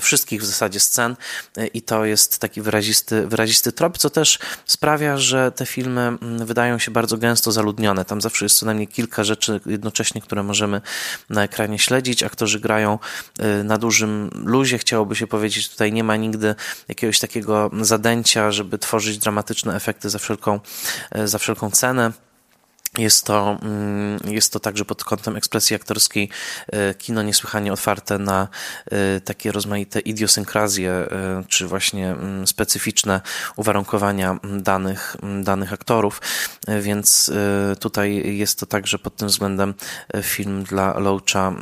wszystkich 0.00 0.42
w 0.42 0.44
zasadzie 0.44 0.80
scen 0.80 1.16
i 1.74 1.82
to 1.82 2.04
jest 2.04 2.38
taki 2.38 2.60
wyrazisty, 2.62 3.26
wyrazisty 3.26 3.72
trop, 3.72 3.98
co 3.98 4.10
też 4.10 4.38
sprawia, 4.66 5.18
że 5.18 5.52
te 5.52 5.66
filmy 5.66 6.18
wydają 6.20 6.78
się 6.78 6.90
bardzo 6.90 7.16
gęsto 7.16 7.52
zaludnione. 7.52 8.04
Tam 8.04 8.20
zawsze 8.20 8.44
jest 8.44 8.58
co 8.58 8.66
najmniej 8.66 8.88
kilka 8.88 9.19
rzeczy 9.24 9.60
jednocześnie, 9.66 10.20
które 10.20 10.42
możemy 10.42 10.80
na 11.30 11.42
ekranie 11.42 11.78
śledzić. 11.78 12.22
Aktorzy 12.22 12.60
grają 12.60 12.98
y, 13.60 13.64
na 13.64 13.78
dużym 13.78 14.30
luzie, 14.44 14.78
chciałoby 14.78 15.16
się 15.16 15.26
powiedzieć. 15.26 15.68
Tutaj 15.68 15.92
nie 15.92 16.04
ma 16.04 16.16
nigdy 16.16 16.54
jakiegoś 16.88 17.18
takiego 17.18 17.70
zadęcia, 17.80 18.52
żeby 18.52 18.78
tworzyć 18.78 19.18
dramatyczne 19.18 19.76
efekty 19.76 20.10
za 20.10 20.18
wszelką, 20.18 20.60
y, 21.18 21.28
za 21.28 21.38
wszelką 21.38 21.70
cenę. 21.70 22.12
Jest 22.98 23.26
to, 23.26 23.58
mm, 23.62 24.20
jest 24.24 24.52
to 24.52 24.60
także 24.60 24.84
pod 24.84 25.04
kątem 25.04 25.36
ekspresji 25.36 25.76
aktorskiej 25.76 26.28
e, 26.72 26.94
kino 26.94 27.22
niesłychanie 27.22 27.72
otwarte 27.72 28.18
na 28.18 28.48
e, 28.86 29.20
takie 29.20 29.52
rozmaite 29.52 30.00
idiosynkrazje, 30.00 30.90
e, 30.90 31.44
czy 31.48 31.66
właśnie 31.66 32.10
mm, 32.10 32.46
specyficzne 32.46 33.20
uwarunkowania 33.56 34.38
danych, 34.42 35.16
danych 35.42 35.72
aktorów, 35.72 36.20
więc 36.80 37.30
tutaj 37.80 38.36
jest 38.36 38.60
to 38.60 38.66
także 38.66 38.98
pod 38.98 39.16
tym 39.16 39.28
względem 39.28 39.74
film 40.22 40.64
dla 40.64 40.98
Loacha 40.98 41.52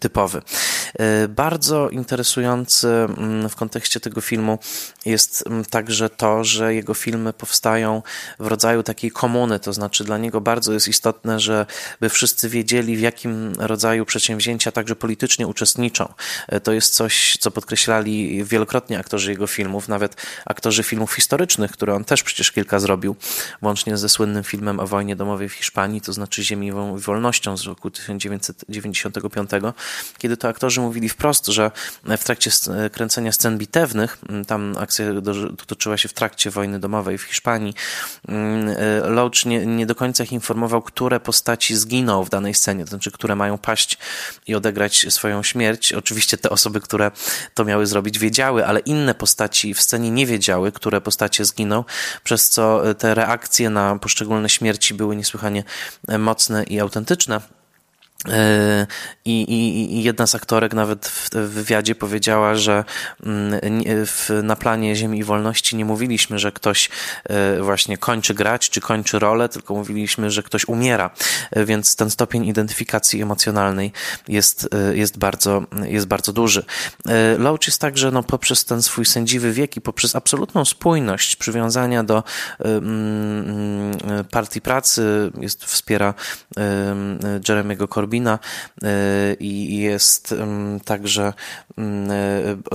typowy. 0.00 0.42
Bardzo 1.28 1.88
interesujący 1.88 2.88
w 3.50 3.56
kontekście 3.56 4.00
tego 4.00 4.20
filmu 4.20 4.58
jest 5.06 5.44
także 5.70 6.10
to, 6.10 6.44
że 6.44 6.74
jego 6.74 6.94
filmy 6.94 7.32
powstają 7.32 8.02
w 8.38 8.46
rodzaju 8.46 8.82
takiej 8.82 9.10
komuny, 9.10 9.60
to 9.60 9.72
znaczy 9.72 9.97
dla 10.04 10.18
niego 10.18 10.40
bardzo 10.40 10.72
jest 10.72 10.88
istotne, 10.88 11.40
żeby 11.40 12.08
wszyscy 12.08 12.48
wiedzieli, 12.48 12.96
w 12.96 13.00
jakim 13.00 13.52
rodzaju 13.58 14.04
przedsięwzięcia 14.04 14.72
także 14.72 14.96
politycznie 14.96 15.46
uczestniczą. 15.46 16.12
E, 16.48 16.60
to 16.60 16.72
jest 16.72 16.94
coś, 16.94 17.36
co 17.40 17.50
podkreślali 17.50 18.44
wielokrotnie 18.44 18.98
aktorzy 18.98 19.30
jego 19.30 19.46
filmów, 19.46 19.88
nawet 19.88 20.16
aktorzy 20.46 20.82
filmów 20.82 21.12
historycznych, 21.12 21.72
które 21.72 21.94
on 21.94 22.04
też 22.04 22.22
przecież 22.22 22.52
kilka 22.52 22.78
zrobił, 22.78 23.16
łącznie 23.62 23.96
ze 23.96 24.08
słynnym 24.08 24.44
filmem 24.44 24.80
o 24.80 24.86
wojnie 24.86 25.16
domowej 25.16 25.48
w 25.48 25.52
Hiszpanii, 25.52 26.00
to 26.00 26.12
znaczy 26.12 26.42
Ziemią 26.44 26.96
i 26.96 27.00
Wolnością 27.00 27.56
z 27.56 27.64
roku 27.64 27.90
1995, 27.90 29.50
kiedy 30.18 30.36
to 30.36 30.48
aktorzy 30.48 30.80
mówili 30.80 31.08
wprost, 31.08 31.46
że 31.46 31.70
w 32.18 32.24
trakcie 32.24 32.50
kręcenia 32.92 33.32
scen 33.32 33.58
bitewnych, 33.58 34.18
tam 34.46 34.74
akcja 34.78 35.14
dotoczyła 35.14 35.96
się 35.96 36.08
w 36.08 36.12
trakcie 36.12 36.50
wojny 36.50 36.78
domowej 36.78 37.18
w 37.18 37.22
Hiszpanii, 37.22 37.74
e, 38.28 39.08
Loach 39.08 39.44
nie, 39.44 39.66
nie 39.66 39.86
do 39.88 39.94
końca 39.94 40.24
ich 40.24 40.32
informował, 40.32 40.82
które 40.82 41.20
postaci 41.20 41.76
zginą 41.76 42.24
w 42.24 42.30
danej 42.30 42.54
scenie, 42.54 42.84
to 42.84 42.90
znaczy, 42.90 43.10
które 43.10 43.36
mają 43.36 43.58
paść 43.58 43.98
i 44.46 44.54
odegrać 44.54 45.06
swoją 45.08 45.42
śmierć. 45.42 45.92
Oczywiście 45.92 46.36
te 46.36 46.50
osoby, 46.50 46.80
które 46.80 47.10
to 47.54 47.64
miały 47.64 47.86
zrobić, 47.86 48.18
wiedziały, 48.18 48.66
ale 48.66 48.80
inne 48.80 49.14
postaci 49.14 49.74
w 49.74 49.82
scenie 49.82 50.10
nie 50.10 50.26
wiedziały, 50.26 50.72
które 50.72 51.00
postacie 51.00 51.44
zginą, 51.44 51.84
przez 52.24 52.48
co 52.48 52.82
te 52.98 53.14
reakcje 53.14 53.70
na 53.70 53.98
poszczególne 53.98 54.48
śmierci 54.48 54.94
były 54.94 55.16
niesłychanie 55.16 55.64
mocne 56.18 56.64
i 56.64 56.80
autentyczne. 56.80 57.57
E, 58.26 58.86
I, 59.24 59.42
i, 59.42 59.94
I, 59.98 60.02
jedna 60.02 60.26
z 60.26 60.34
aktorek 60.34 60.74
nawet 60.74 61.06
w, 61.06 61.30
wywiadzie 61.30 61.94
powiedziała, 61.94 62.54
że 62.54 62.84
mm, 63.26 63.60
w, 64.06 64.40
na 64.42 64.56
planie 64.56 64.96
Ziemi 64.96 65.18
i 65.18 65.24
Wolności 65.24 65.76
nie 65.76 65.84
mówiliśmy, 65.84 66.38
że 66.38 66.52
ktoś 66.52 66.90
e, 67.24 67.62
właśnie 67.62 67.98
kończy 67.98 68.34
grać 68.34 68.70
czy 68.70 68.80
kończy 68.80 69.18
rolę, 69.18 69.48
tylko 69.48 69.74
mówiliśmy, 69.74 70.30
że 70.30 70.42
ktoś 70.42 70.68
umiera. 70.68 71.10
E, 71.50 71.64
więc 71.64 71.96
ten 71.96 72.10
stopień 72.10 72.46
identyfikacji 72.46 73.22
emocjonalnej 73.22 73.92
jest, 74.28 74.68
jest, 74.94 75.18
bardzo, 75.18 75.62
jest 75.84 76.06
bardzo 76.06 76.32
duży. 76.32 76.64
Loach 77.38 77.66
jest 77.66 77.80
także 77.80 78.10
no, 78.10 78.22
poprzez 78.22 78.64
ten 78.64 78.82
swój 78.82 79.06
sędziwy 79.06 79.52
wiek 79.52 79.76
i 79.76 79.80
poprzez 79.80 80.16
absolutną 80.16 80.64
spójność 80.64 81.36
przywiązania 81.36 82.04
do 82.04 82.22
um, 82.58 84.24
partii 84.30 84.60
pracy, 84.60 85.32
jest, 85.40 85.64
wspiera 85.64 86.14
um, 86.56 87.18
Jeremy'ego 87.48 87.88
Corbyna, 87.88 88.07
Y, 88.82 89.36
i 89.40 89.76
jest 89.76 90.34
także 90.84 91.32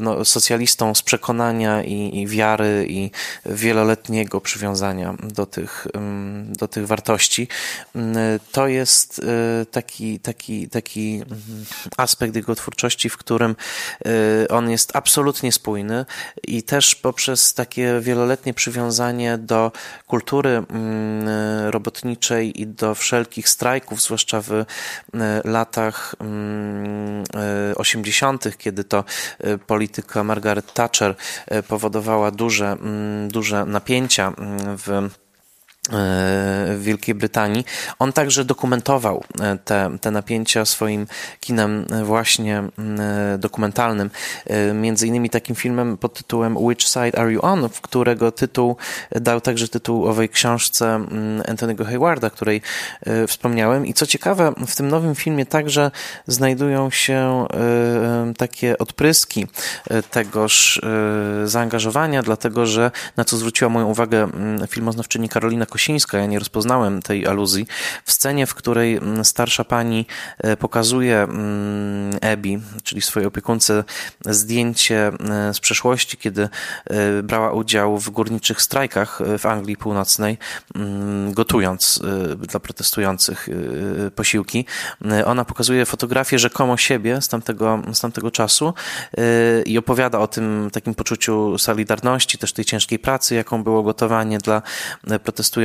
no, 0.02 0.26
socjalistą 0.26 0.96
z 0.96 1.02
przekonania 1.02 1.84
i, 1.84 2.20
i 2.22 2.28
wiary 2.28 2.86
i 2.90 3.12
wieloletniego 3.46 4.42
przywiązania 4.42 5.16
do 5.24 5.46
tych, 5.46 5.88
do 6.48 6.68
tych 6.68 6.88
wartości. 6.88 7.48
To 8.52 8.68
jest 8.68 9.20
y, 9.20 9.66
taki, 9.72 10.20
taki, 10.20 10.70
taki 10.70 11.24
aspekt 11.98 12.36
jego 12.36 12.56
twórczości, 12.56 13.10
w 13.10 13.18
którym 13.18 13.56
on 14.50 14.70
jest 14.70 14.96
absolutnie 14.96 15.52
spójny 15.52 16.06
i 16.48 16.64
też 16.64 16.96
poprzez 16.96 17.54
takie 17.54 18.00
wieloletnie 18.02 18.54
przywiązanie 18.54 19.38
do 19.38 19.72
kultury 20.08 20.64
robotniczej 21.66 22.62
i 22.62 22.68
do 22.68 22.96
wszelkich 22.96 23.50
strajków, 23.50 24.02
zwłaszcza 24.02 24.42
w 24.42 24.66
latach 25.44 26.16
80., 27.76 28.46
mm, 28.46 28.54
e, 28.54 28.58
kiedy 28.58 28.84
to 28.94 29.04
e, 29.40 29.58
polityka 29.58 30.24
Margaret 30.24 30.74
Thatcher 30.74 31.16
e, 31.48 31.64
powodowała 31.64 32.32
duże, 32.32 32.72
mm, 32.72 33.28
duże 33.28 33.66
napięcia 33.66 34.28
mm, 34.28 34.78
w 34.78 35.10
w 35.90 36.80
Wielkiej 36.82 37.16
Brytanii. 37.16 37.66
On 38.00 38.14
także 38.14 38.46
dokumentował 38.46 39.24
e, 39.42 39.58
te, 39.66 39.90
te 40.02 40.12
napięcia 40.12 40.66
swoim 40.66 41.08
kinem 41.40 41.86
właśnie 42.04 42.58
mm, 42.58 43.02
e, 43.02 43.38
dokumentalnym. 43.38 44.10
E, 44.46 44.74
między 44.74 45.08
innymi 45.08 45.30
takim 45.30 45.56
filmem 45.56 45.98
pod 45.98 46.14
tytułem 46.14 46.58
Which 46.58 46.82
Side 46.82 47.20
Are 47.20 47.32
You 47.32 47.40
On, 47.46 47.70
w 47.70 47.82
którego 47.82 48.32
tytuł 48.32 48.76
dał 49.12 49.42
także 49.42 49.68
tytuł 49.68 50.08
owej 50.08 50.30
książce 50.30 50.96
mm, 50.96 51.42
Anthony'ego 51.42 51.86
Haywarda, 51.86 52.30
której 52.30 52.62
wspomniałem. 53.28 53.86
I 53.86 53.94
co 53.94 54.06
ciekawe, 54.06 54.54
w 54.68 54.76
tym 54.76 54.88
nowym 54.88 55.16
filmie 55.16 55.46
także 55.46 55.92
znajdują 56.28 56.90
się 56.90 57.46
takie 58.38 58.78
odpryski 58.78 59.48
tegoż 60.12 60.82
zaangażowania, 61.46 62.24
dlatego 62.24 62.66
że 62.66 62.92
na 63.18 63.26
co 63.26 63.38
zwróciła 63.38 63.70
moją 63.70 63.88
uwagę 63.88 64.24
mm, 64.24 64.68
filmoznawczyni 64.68 65.30
Karolina 65.30 65.66
Kosińska, 65.74 66.18
ja 66.18 66.26
nie 66.26 66.40
rozpoznałem 66.40 67.02
tej 67.02 67.28
aluzji, 67.28 67.68
w 68.06 68.12
scenie, 68.12 68.48
w 68.48 68.54
której 68.56 68.98
mm, 68.98 69.26
starsza 69.26 69.64
pani 69.64 70.06
e, 70.38 70.58
pokazuje 70.58 71.18
mm, 71.18 72.12
Ebi, 72.22 72.60
czyli 72.84 73.02
swojej 73.02 73.28
opiekunce, 73.28 73.84
zdjęcie 74.26 75.08
e, 75.08 75.54
z 75.54 75.60
przeszłości, 75.60 76.18
kiedy 76.18 76.50
e, 76.86 77.24
brała 77.24 77.52
udział 77.52 77.98
w 77.98 78.10
górniczych 78.10 78.62
strajkach 78.62 79.20
w 79.40 79.46
Anglii 79.46 79.78
Północnej, 79.78 80.38
mm, 80.76 81.34
gotując 81.34 82.02
dla 82.38 82.60
protestujących 82.60 83.50
posiłki. 84.16 84.66
Ona 85.26 85.46
pokazuje 85.46 85.86
fotografię 85.86 86.40
rzekomo 86.40 86.78
siebie 86.78 87.22
z 87.22 87.28
tamtego, 87.28 87.82
z 87.94 88.00
tamtego 88.00 88.32
czasu 88.32 88.74
i 89.66 89.78
opowiada 89.78 90.20
o 90.20 90.28
tym 90.28 90.70
takim 90.74 90.96
poczuciu 90.96 91.58
solidarności, 91.58 92.38
też 92.38 92.54
tej 92.54 92.66
ciężkiej 92.66 93.00
pracy, 93.00 93.36
jaką 93.36 93.64
było 93.64 93.84
gotowanie 93.84 94.38
dla 94.38 94.62
protestujących 95.24 95.63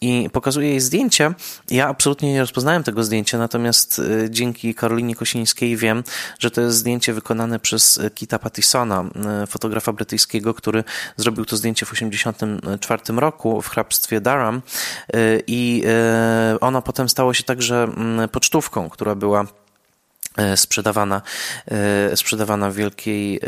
i 0.00 0.30
pokazuje 0.32 0.68
jej 0.68 0.80
zdjęcie. 0.80 1.34
Ja 1.70 1.88
absolutnie 1.88 2.32
nie 2.32 2.40
rozpoznałem 2.40 2.82
tego 2.82 3.04
zdjęcia, 3.04 3.38
natomiast 3.38 4.02
dzięki 4.30 4.74
Karolinie 4.74 5.14
Kosińskiej 5.14 5.76
wiem, 5.76 6.04
że 6.38 6.50
to 6.50 6.60
jest 6.60 6.76
zdjęcie 6.76 7.12
wykonane 7.12 7.58
przez 7.58 8.00
Kita 8.14 8.38
Pattisona, 8.38 9.04
fotografa 9.48 9.92
brytyjskiego, 9.92 10.54
który 10.54 10.84
zrobił 11.16 11.44
to 11.44 11.56
zdjęcie 11.56 11.86
w 11.86 11.90
1984 11.90 13.02
roku 13.20 13.62
w 13.62 13.68
hrabstwie 13.68 14.20
Durham 14.20 14.62
i 15.46 15.84
ono 16.60 16.82
potem 16.82 17.08
stało 17.08 17.34
się 17.34 17.44
także 17.44 17.82
mm, 17.82 18.28
pocztówką, 18.28 18.90
która 18.90 19.14
była 19.14 19.46
sprzedawana, 20.56 21.22
e, 21.66 22.16
sprzedawana 22.16 22.70
w 22.70 22.74
Wielkiej 22.74 23.36
e, 23.36 23.40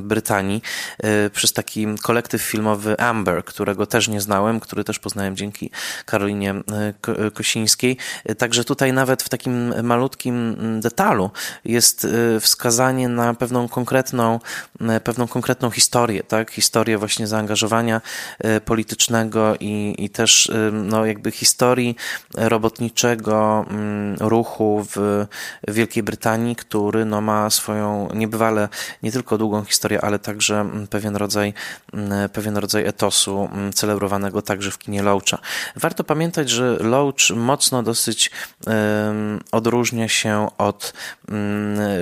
Brytanii 0.00 0.62
przez 1.32 1.52
taki 1.52 1.86
kolektyw 2.02 2.42
filmowy 2.42 3.00
Amber, 3.00 3.44
którego 3.44 3.86
też 3.86 4.08
nie 4.08 4.20
znałem, 4.20 4.60
który 4.60 4.84
też 4.84 4.98
poznałem 4.98 5.36
dzięki 5.36 5.70
Karolinie 6.04 6.54
Kosińskiej. 7.34 7.96
Także 8.38 8.64
tutaj 8.64 8.92
nawet 8.92 9.22
w 9.22 9.28
takim 9.28 9.82
malutkim 9.82 10.56
detalu 10.80 11.30
jest 11.64 12.06
wskazanie 12.40 13.08
na 13.08 13.34
pewną 13.34 13.68
konkretną, 13.68 14.40
pewną 15.04 15.28
konkretną 15.28 15.70
historię, 15.70 16.22
tak? 16.22 16.50
Historię 16.50 16.98
właśnie 16.98 17.26
zaangażowania 17.26 18.00
politycznego 18.64 19.54
i, 19.60 19.94
i 19.98 20.10
też 20.10 20.52
no, 20.72 21.06
jakby 21.06 21.30
historii 21.30 21.96
robotniczego 22.34 23.66
ruchu 24.20 24.86
w 24.94 25.26
Wielkiej 25.68 26.02
Brytanii, 26.02 26.56
który 26.56 27.04
no, 27.04 27.20
ma 27.20 27.50
swoją 27.50 28.08
niebywale 28.14 28.68
nie 29.02 29.12
tylko 29.12 29.38
długą 29.38 29.64
historię, 29.64 30.00
ale 30.04 30.18
także 30.18 30.60
mm, 30.60 30.86
pewien 30.86 31.16
rodzaj, 31.16 31.54
mm, 31.92 32.28
pewien 32.28 32.56
rodzaj 32.56 32.86
etosu 32.86 33.48
mm, 33.52 33.72
celebrowanego 33.72 34.42
także 34.42 34.70
w 34.70 34.78
kinie 34.78 35.02
Loacha. 35.02 35.38
Warto 35.76 36.04
pamiętać, 36.04 36.50
że 36.50 36.76
Loach 36.80 37.30
mocno 37.36 37.82
dosyć 37.82 38.30
odróżnia 39.52 40.08
się 40.08 40.48
od 40.58 40.92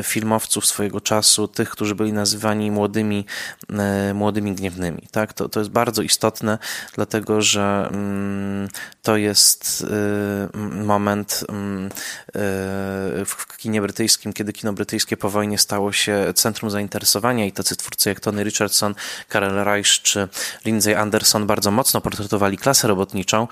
filmowców 0.02 0.66
swojego 0.66 1.00
czasu, 1.00 1.48
tych, 1.48 1.70
którzy 1.70 1.94
byli 1.94 2.12
nazywani 2.12 2.70
młodymi, 2.70 3.26
um, 3.68 4.16
młodymi 4.16 4.54
gniewnymi. 4.54 5.08
Tak? 5.10 5.32
To, 5.32 5.48
to 5.48 5.60
jest 5.60 5.70
bardzo 5.70 6.02
istotne, 6.02 6.58
dlatego 6.94 7.42
że 7.42 7.90
to 9.02 9.16
jest 9.16 9.86
moment, 10.72 11.44
w 13.26 13.35
w 13.38 13.56
kinie 13.56 13.80
brytyjskim, 13.80 14.32
kiedy 14.32 14.52
kino 14.52 14.72
brytyjskie 14.72 15.16
po 15.16 15.30
wojnie 15.30 15.58
stało 15.58 15.92
się 15.92 16.32
centrum 16.34 16.70
zainteresowania 16.70 17.46
i 17.46 17.52
tacy 17.52 17.76
twórcy 17.76 18.08
jak 18.08 18.20
Tony 18.20 18.44
Richardson, 18.44 18.94
Karel 19.28 19.64
Reich 19.64 19.86
czy 20.02 20.28
Lindsay 20.64 20.96
Anderson 20.96 21.46
bardzo 21.46 21.70
mocno 21.70 22.00
portretowali 22.00 22.58
klasę 22.58 22.88
robotniczą 22.88 23.48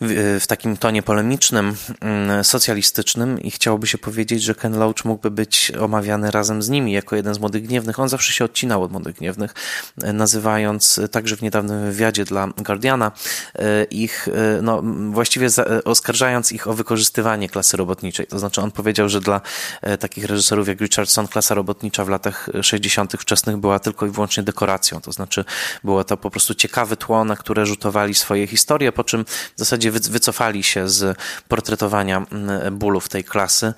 w, 0.00 0.38
w 0.42 0.46
takim 0.46 0.76
tonie 0.76 1.02
polemicznym, 1.02 1.76
mm, 2.00 2.44
socjalistycznym 2.44 3.40
i 3.40 3.50
chciałoby 3.50 3.86
się 3.86 3.98
powiedzieć, 3.98 4.42
że 4.42 4.54
Ken 4.54 4.78
Loach 4.78 5.04
mógłby 5.04 5.30
być 5.30 5.72
omawiany 5.80 6.30
razem 6.30 6.62
z 6.62 6.68
nimi 6.68 6.92
jako 6.92 7.16
jeden 7.16 7.34
z 7.34 7.38
młodych 7.38 7.66
gniewnych. 7.66 7.98
On 7.98 8.08
zawsze 8.08 8.32
się 8.32 8.44
odcinał 8.44 8.82
od 8.82 8.92
młodych 8.92 9.16
gniewnych, 9.16 9.54
nazywając 9.96 11.00
także 11.10 11.36
w 11.36 11.42
niedawnym 11.42 11.84
wywiadzie 11.84 12.24
dla 12.24 12.46
Guardiana 12.46 13.12
e, 13.54 13.84
ich, 13.84 14.28
e, 14.28 14.62
no 14.62 14.82
właściwie 15.10 15.48
oskarżając 15.84 16.52
ich 16.52 16.68
o 16.68 16.74
wykorzystywanie 16.74 17.48
klasy 17.48 17.76
robotniczej. 17.76 18.26
To 18.26 18.38
znaczy 18.38 18.60
on 18.60 18.70
powiedział, 18.70 19.08
że 19.10 19.20
dla 19.20 19.40
e, 19.82 19.98
takich 19.98 20.24
reżyserów 20.24 20.68
jak 20.68 20.80
Richardson 20.80 21.28
klasa 21.28 21.54
robotnicza 21.54 22.04
w 22.04 22.08
latach 22.08 22.48
60. 22.62 23.12
wczesnych 23.12 23.56
była 23.56 23.78
tylko 23.78 24.06
i 24.06 24.10
wyłącznie 24.10 24.42
dekoracją. 24.42 25.00
To 25.00 25.12
znaczy 25.12 25.44
było 25.84 26.04
to 26.04 26.16
po 26.16 26.30
prostu 26.30 26.54
ciekawe 26.54 26.96
tło, 26.96 27.24
na 27.24 27.36
które 27.36 27.66
rzutowali 27.66 28.14
swoje 28.14 28.46
historie, 28.46 28.92
po 28.92 29.04
czym 29.04 29.24
w 29.24 29.58
zasadzie 29.58 29.90
wycofali 29.90 30.62
się 30.62 30.88
z 30.88 31.18
portretowania 31.48 32.26
bólów 32.72 33.08
tej 33.08 33.24
klasy 33.24 33.74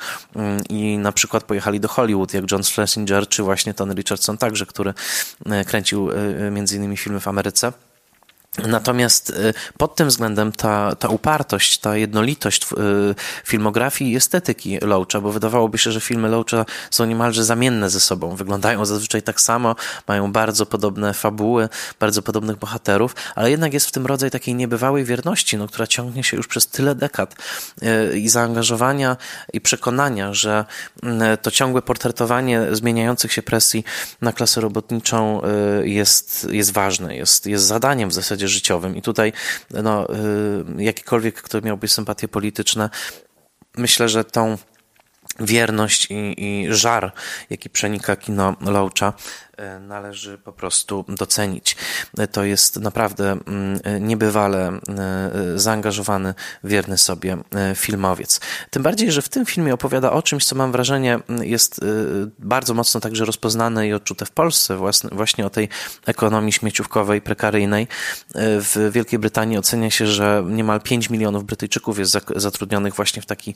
i 0.68 0.98
na 0.98 1.12
przykład 1.12 1.44
pojechali 1.44 1.80
do 1.80 1.88
Hollywood, 1.88 2.34
jak 2.34 2.50
John 2.52 2.64
Schlesinger, 2.64 3.28
czy 3.28 3.42
właśnie 3.42 3.74
Tony 3.74 3.94
Richardson 3.94 4.38
także, 4.38 4.66
który 4.66 4.94
e, 5.46 5.64
kręcił 5.64 6.10
e, 6.10 6.50
między 6.50 6.76
innymi 6.76 6.96
filmy 6.96 7.20
w 7.20 7.28
Ameryce. 7.28 7.72
Natomiast 8.58 9.30
y, 9.30 9.54
pod 9.78 9.94
tym 9.94 10.08
względem 10.08 10.52
ta, 10.52 10.96
ta 10.96 11.08
upartość, 11.08 11.78
ta 11.78 11.96
jednolitość 11.96 12.66
y, 12.72 13.14
filmografii 13.44 14.12
i 14.12 14.16
estetyki 14.16 14.78
Loacha, 14.82 15.20
bo 15.20 15.32
wydawałoby 15.32 15.78
się, 15.78 15.92
że 15.92 16.00
filmy 16.00 16.28
Loacha 16.28 16.64
są 16.90 17.04
niemalże 17.04 17.44
zamienne 17.44 17.90
ze 17.90 18.00
sobą, 18.00 18.36
wyglądają 18.36 18.84
zazwyczaj 18.84 19.22
tak 19.22 19.40
samo, 19.40 19.76
mają 20.08 20.32
bardzo 20.32 20.66
podobne 20.66 21.14
fabuły, 21.14 21.68
bardzo 22.00 22.22
podobnych 22.22 22.56
bohaterów, 22.56 23.14
ale 23.34 23.50
jednak 23.50 23.74
jest 23.74 23.86
w 23.86 23.92
tym 23.92 24.06
rodzaj 24.06 24.30
takiej 24.30 24.54
niebywałej 24.54 25.04
wierności, 25.04 25.56
no, 25.56 25.68
która 25.68 25.86
ciągnie 25.86 26.24
się 26.24 26.36
już 26.36 26.46
przez 26.46 26.66
tyle 26.66 26.94
dekad 26.94 27.34
y, 27.82 28.18
i 28.18 28.28
zaangażowania 28.28 29.16
i 29.52 29.60
przekonania, 29.60 30.34
że 30.34 30.64
to 31.42 31.50
ciągłe 31.50 31.82
portretowanie 31.82 32.66
zmieniających 32.72 33.32
się 33.32 33.42
presji 33.42 33.84
na 34.20 34.32
klasę 34.32 34.60
robotniczą 34.60 35.42
jest, 35.82 36.48
jest 36.50 36.72
ważne, 36.72 37.16
jest, 37.16 37.46
jest 37.46 37.64
zadaniem 37.64 38.10
w 38.10 38.12
zasadzie 38.12 38.41
zasadzie 38.42 38.48
życiowym. 38.48 38.96
I 38.96 39.02
tutaj 39.02 39.32
no, 39.70 40.06
y, 40.78 40.82
jakikolwiek, 40.82 41.42
kto 41.42 41.60
miałby 41.60 41.88
sympatie 41.88 42.28
polityczne, 42.28 42.90
myślę, 43.76 44.08
że 44.08 44.24
tą 44.24 44.58
wierność 45.40 46.08
i, 46.10 46.34
i 46.38 46.66
żar, 46.70 47.12
jaki 47.50 47.70
przenika 47.70 48.16
kino 48.16 48.56
Loacha, 48.60 49.12
E, 49.51 49.51
należy 49.80 50.38
po 50.38 50.52
prostu 50.52 51.04
docenić. 51.08 51.76
E, 52.18 52.26
to 52.26 52.44
jest 52.44 52.80
naprawdę 52.80 53.30
mm, 53.30 53.80
niebywale 54.00 54.68
e, 54.68 55.58
zaangażowany, 55.58 56.34
wierny 56.64 56.98
sobie 56.98 57.36
filmowiec. 57.74 58.40
Tym 58.70 58.82
bardziej, 58.82 59.12
że 59.12 59.22
w 59.22 59.28
tym 59.28 59.46
filmie 59.46 59.74
opowiada 59.74 60.12
o 60.12 60.22
czymś, 60.22 60.44
co 60.44 60.56
mam 60.56 60.72
wrażenie 60.72 61.18
jest 61.42 61.80
bardzo 62.38 62.74
mocno 62.74 63.00
także 63.00 63.24
rozpoznane 63.24 63.88
i 63.88 63.92
odczute 63.92 64.26
w 64.26 64.30
Polsce, 64.30 64.78
właśnie 65.12 65.46
o 65.46 65.50
tej 65.50 65.68
ekonomii 66.06 66.52
śmieciówkowej, 66.52 67.20
prekaryjnej. 67.20 67.88
W 68.34 68.90
Wielkiej 68.92 69.18
Brytanii 69.18 69.58
ocenia 69.58 69.90
się, 69.90 70.06
że 70.06 70.44
niemal 70.46 70.80
5 70.80 71.10
milionów 71.10 71.44
Brytyjczyków 71.44 71.98
jest 71.98 72.16
zatrudnionych 72.36 72.94
właśnie 72.94 73.22
w 73.22 73.26
taki 73.26 73.54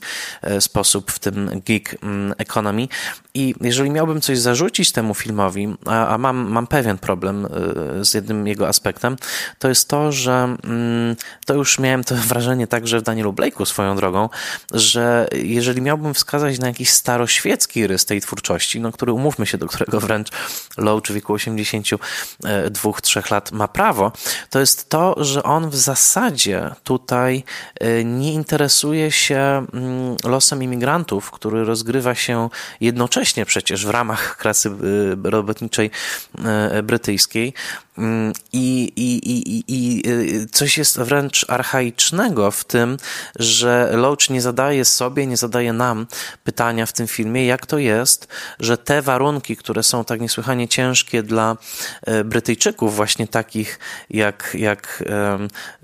sposób 0.59 1.11
w 1.11 1.19
tym 1.19 1.61
gig 1.61 1.95
mm, 2.03 2.33
economy. 2.37 2.87
I 3.33 3.55
jeżeli 3.61 3.89
miałbym 3.89 4.21
coś 4.21 4.39
zarzucić 4.39 4.91
temu 4.91 5.13
filmowi, 5.13 5.75
a, 6.07 6.17
mam, 6.17 6.51
mam 6.51 6.67
pewien 6.67 6.97
problem 6.97 7.45
y, 7.45 8.05
z 8.05 8.13
jednym 8.13 8.47
jego 8.47 8.67
aspektem, 8.67 9.17
to 9.59 9.69
jest 9.69 9.89
to, 9.89 10.11
że 10.11 10.55
mm, 10.63 11.15
to 11.45 11.53
już 11.53 11.79
miałem 11.79 12.03
to 12.03 12.15
wrażenie 12.29 12.67
także 12.67 12.99
w 12.99 13.01
Danielu 13.01 13.33
Blake'u 13.33 13.65
swoją 13.65 13.95
drogą, 13.95 14.29
że 14.73 15.27
jeżeli 15.33 15.81
miałbym 15.81 16.13
wskazać 16.13 16.59
na 16.59 16.67
jakiś 16.67 16.89
staroświecki 16.89 17.87
rys 17.87 18.05
tej 18.05 18.21
twórczości, 18.21 18.79
no, 18.79 18.91
który 18.91 19.11
umówmy 19.11 19.45
się, 19.45 19.57
do 19.57 19.67
którego 19.67 19.99
wręcz 19.99 20.29
Low 20.77 21.03
w 21.03 21.11
wieku 21.11 21.35
82-3 21.35 23.31
lat 23.31 23.51
ma 23.51 23.67
prawo, 23.67 24.11
to 24.49 24.59
jest 24.59 24.89
to, 24.89 25.15
że 25.23 25.43
on 25.43 25.69
w 25.69 25.75
zasadzie 25.75 26.71
tutaj 26.83 27.43
y, 27.83 28.05
nie 28.05 28.33
interesuje 28.33 29.11
się 29.11 29.65
mm, 29.73 30.15
losem 30.23 30.63
imigrantów, 30.63 31.31
który 31.31 31.65
rozgrywa 31.65 32.15
się 32.15 32.49
jednocześnie 32.81 33.45
przecież 33.45 33.85
w 33.85 33.89
ramach 33.89 34.37
klasy 34.37 34.69
y, 34.69 35.29
robotniczej 35.29 35.76
E, 35.83 36.83
brytyjskiej. 36.83 37.53
Mm, 37.97 38.33
I, 38.53 38.91
i, 38.95 39.31
i, 39.31 39.63
I 39.67 40.03
coś 40.51 40.77
jest 40.77 40.99
wręcz 40.99 41.45
archaicznego 41.49 42.51
w 42.51 42.63
tym, 42.63 42.97
że 43.39 43.89
Loach 43.93 44.29
nie 44.29 44.41
zadaje 44.41 44.85
sobie, 44.85 45.27
nie 45.27 45.37
zadaje 45.37 45.73
nam 45.73 46.07
pytania 46.43 46.85
w 46.85 46.93
tym 46.93 47.07
filmie, 47.07 47.45
jak 47.45 47.65
to 47.65 47.77
jest, 47.77 48.27
że 48.59 48.77
te 48.77 49.01
warunki, 49.01 49.57
które 49.57 49.83
są 49.83 50.05
tak 50.05 50.21
niesłychanie 50.21 50.67
ciężkie 50.67 51.23
dla 51.23 51.57
e, 52.05 52.23
Brytyjczyków, 52.23 52.95
właśnie 52.95 53.27
takich 53.27 53.79
jak, 54.09 54.51
jak 54.59 55.03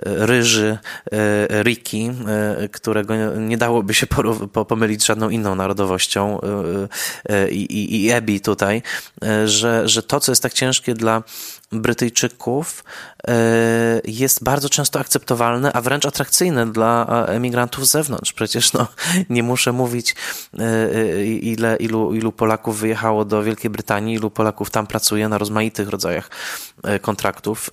Ryży, 0.05 0.77
e, 1.11 1.63
Ricky, 1.63 2.13
którego 2.71 3.15
nie 3.37 3.57
dałoby 3.57 3.93
się 3.93 4.07
pomylić 4.67 5.01
z 5.01 5.05
żadną 5.05 5.29
inną 5.29 5.55
narodowością, 5.55 6.39
i, 7.51 7.61
i, 7.61 8.05
i 8.05 8.11
Ebi 8.11 8.41
tutaj, 8.41 8.81
że, 9.45 9.82
że 9.85 10.03
to, 10.03 10.19
co 10.19 10.31
jest 10.31 10.43
tak 10.43 10.53
ciężkie 10.53 10.93
dla 10.93 11.23
Brytyjczyków 11.73 12.83
e, 13.27 13.33
jest 14.05 14.43
bardzo 14.43 14.69
często 14.69 14.99
akceptowalne, 14.99 15.73
a 15.73 15.81
wręcz 15.81 16.05
atrakcyjne 16.05 16.71
dla 16.71 17.25
emigrantów 17.27 17.87
z 17.87 17.91
zewnątrz. 17.91 18.33
Przecież 18.33 18.73
no, 18.73 18.87
nie 19.29 19.43
muszę 19.43 19.71
mówić, 19.71 20.15
e, 20.59 20.63
e, 20.63 21.25
ile, 21.25 21.75
ilu, 21.75 22.13
ilu 22.13 22.31
Polaków 22.31 22.79
wyjechało 22.79 23.25
do 23.25 23.43
Wielkiej 23.43 23.71
Brytanii, 23.71 24.15
ilu 24.15 24.29
Polaków 24.29 24.69
tam 24.69 24.87
pracuje 24.87 25.29
na 25.29 25.37
rozmaitych 25.37 25.89
rodzajach 25.89 26.29
kontraktów. 27.01 27.69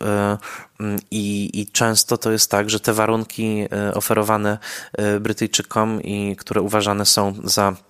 I, 1.10 1.50
I 1.60 1.66
często 1.66 2.18
to 2.18 2.32
jest 2.32 2.50
tak, 2.50 2.70
że 2.70 2.80
te 2.80 2.92
warunki 2.92 3.66
oferowane 3.94 4.58
Brytyjczykom 5.20 6.02
i 6.02 6.36
które 6.36 6.62
uważane 6.62 7.06
są 7.06 7.34
za 7.44 7.76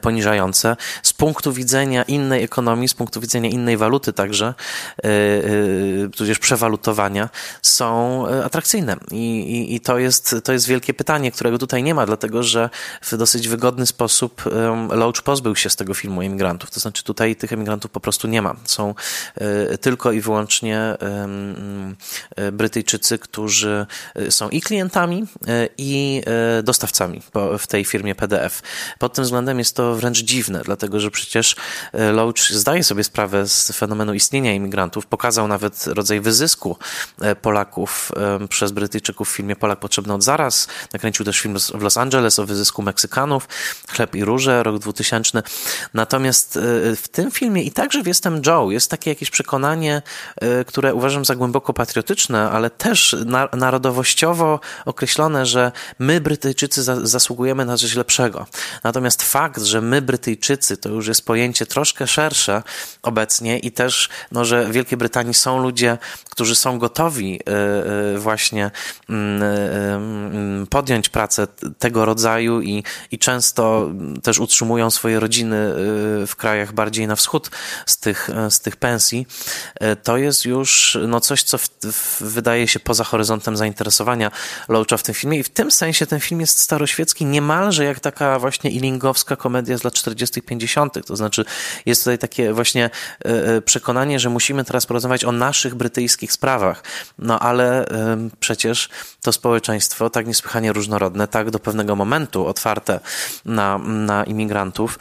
poniżające 0.00 0.76
z 1.02 1.12
punktu 1.12 1.52
widzenia 1.52 2.02
innej 2.02 2.42
ekonomii, 2.42 2.88
z 2.88 2.94
punktu 2.94 3.20
widzenia 3.20 3.50
innej 3.50 3.76
waluty 3.76 4.12
także, 4.12 4.54
e, 5.04 5.04
e, 5.04 6.08
tudzież 6.16 6.38
przewalutowania, 6.38 7.28
są 7.62 8.26
atrakcyjne. 8.28 8.96
I, 9.10 9.40
i, 9.40 9.74
I, 9.74 9.80
to, 9.80 9.98
jest, 9.98 10.36
to 10.44 10.52
jest 10.52 10.66
wielkie 10.66 10.94
pytanie, 10.94 11.32
którego 11.32 11.58
tutaj 11.58 11.82
nie 11.82 11.94
ma, 11.94 12.06
dlatego 12.06 12.42
że 12.42 12.70
w 13.02 13.16
dosyć 13.16 13.48
wygodny 13.48 13.86
sposób 13.86 14.42
Loach 14.90 15.22
pozbył 15.22 15.56
się 15.56 15.70
z 15.70 15.76
tego 15.76 15.94
filmu 15.94 16.22
emigrantów. 16.22 16.70
To 16.70 16.80
znaczy 16.80 17.04
tutaj 17.04 17.36
tych 17.36 17.52
emigrantów 17.52 17.90
po 17.90 18.00
prostu 18.00 18.28
nie 18.28 18.42
ma. 18.42 18.56
Są 18.64 18.94
tylko 19.80 20.12
i 20.12 20.20
wyłącznie 20.20 20.96
Brytyjczycy, 22.52 23.18
którzy 23.18 23.86
są 24.30 24.48
i 24.48 24.60
klientami, 24.60 25.26
i 25.78 26.22
dostawcami 26.62 27.22
w 27.58 27.66
tej 27.66 27.84
firmie 27.84 28.14
PDF. 28.14 28.62
Pod 28.98 29.14
tym 29.14 29.24
względem 29.24 29.58
jest 29.58 29.73
to 29.74 29.94
wręcz 29.94 30.18
dziwne, 30.18 30.62
dlatego 30.64 31.00
że 31.00 31.10
przecież 31.10 31.56
e, 31.92 32.12
Loach 32.12 32.38
zdaje 32.50 32.84
sobie 32.84 33.04
sprawę 33.04 33.48
z 33.48 33.72
fenomenu 33.72 34.14
istnienia 34.14 34.54
imigrantów, 34.54 35.06
pokazał 35.06 35.48
nawet 35.48 35.86
rodzaj 35.86 36.20
wyzysku 36.20 36.76
e, 37.20 37.36
Polaków 37.36 38.12
e, 38.16 38.48
przez 38.48 38.72
Brytyjczyków 38.72 39.30
w 39.30 39.32
filmie 39.32 39.56
Polak 39.56 39.78
potrzebny 39.78 40.14
od 40.14 40.24
zaraz. 40.24 40.68
Nakręcił 40.92 41.24
też 41.24 41.40
film 41.40 41.58
w 41.74 41.82
Los 41.82 41.96
Angeles 41.96 42.38
o 42.38 42.46
wyzysku 42.46 42.82
Meksykanów, 42.82 43.48
Chleb 43.88 44.14
i 44.14 44.24
Róże, 44.24 44.62
rok 44.62 44.78
2000. 44.78 45.42
Natomiast 45.94 46.58
w 46.96 47.08
tym 47.12 47.30
filmie 47.30 47.62
i 47.62 47.70
także 47.70 48.02
w 48.02 48.06
Jestem 48.06 48.42
Joe 48.46 48.70
jest 48.70 48.90
takie 48.90 49.10
jakieś 49.10 49.30
przekonanie, 49.30 50.02
które 50.66 50.94
uważam 50.94 51.24
za 51.24 51.36
głęboko 51.36 51.72
patriotyczne, 51.72 52.50
ale 52.50 52.70
też 52.70 53.16
narodowościowo 53.52 54.60
określone, 54.84 55.46
że 55.46 55.72
my 55.98 56.20
Brytyjczycy 56.20 56.82
zasługujemy 56.82 57.64
na 57.64 57.76
coś 57.76 57.94
lepszego. 57.94 58.46
Natomiast 58.84 59.22
fakt, 59.22 59.62
że 59.66 59.80
my, 59.80 60.02
Brytyjczycy, 60.02 60.76
to 60.76 60.88
już 60.88 61.06
jest 61.06 61.26
pojęcie 61.26 61.66
troszkę 61.66 62.06
szersze 62.06 62.62
obecnie 63.02 63.58
i 63.58 63.72
też, 63.72 64.08
no, 64.32 64.44
że 64.44 64.64
w 64.64 64.72
Wielkiej 64.72 64.98
Brytanii 64.98 65.34
są 65.34 65.62
ludzie, 65.62 65.98
którzy 66.30 66.56
są 66.56 66.78
gotowi 66.78 67.40
e, 67.40 67.52
e, 68.14 68.18
właśnie 68.18 68.70
mm, 69.08 69.42
e, 70.62 70.66
podjąć 70.66 71.08
pracę 71.08 71.46
tego 71.78 72.04
rodzaju 72.04 72.60
i, 72.60 72.84
i 73.10 73.18
często 73.18 73.90
też 74.22 74.38
utrzymują 74.38 74.90
swoje 74.90 75.20
rodziny 75.20 75.56
w 76.26 76.32
krajach 76.36 76.72
bardziej 76.72 77.06
na 77.06 77.16
wschód 77.16 77.50
z 77.86 77.98
tych, 77.98 78.30
z 78.50 78.60
tych 78.60 78.76
pensji, 78.76 79.26
to 80.02 80.16
jest 80.16 80.44
już 80.44 80.98
no, 81.08 81.20
coś, 81.20 81.42
co 81.42 81.58
w, 81.58 81.68
w, 81.82 82.22
wydaje 82.22 82.68
się 82.68 82.80
poza 82.80 83.04
horyzontem 83.04 83.56
zainteresowania 83.56 84.30
Loacha 84.68 84.96
w 84.96 85.02
tym 85.02 85.14
filmie 85.14 85.38
i 85.38 85.42
w 85.42 85.48
tym 85.48 85.70
sensie 85.70 86.06
ten 86.06 86.20
film 86.20 86.40
jest 86.40 86.58
staroświecki 86.58 87.24
niemalże 87.24 87.84
jak 87.84 88.00
taka 88.00 88.38
właśnie 88.38 88.70
ilingowska 88.70 89.36
komedia 89.36 89.53
z 89.62 89.84
lat 89.84 89.94
40., 89.94 90.42
50. 90.42 91.06
To 91.06 91.16
znaczy, 91.16 91.44
jest 91.86 92.04
tutaj 92.04 92.18
takie 92.18 92.52
właśnie 92.52 92.84
e, 92.84 93.28
e, 93.28 93.62
przekonanie, 93.62 94.20
że 94.20 94.30
musimy 94.30 94.64
teraz 94.64 94.86
porozmawiać 94.86 95.24
o 95.24 95.32
naszych 95.32 95.74
brytyjskich 95.74 96.32
sprawach. 96.32 96.82
No 97.18 97.40
ale 97.40 97.86
przecież 98.40 98.88
to 99.22 99.32
społeczeństwo 99.32 100.10
tak 100.10 100.26
niesłychanie 100.26 100.72
różnorodne, 100.72 101.28
tak 101.28 101.50
do 101.50 101.58
pewnego 101.58 101.96
momentu 101.96 102.46
otwarte 102.46 103.00
na, 103.44 103.78
na 103.78 104.24
imigrantów, 104.24 104.98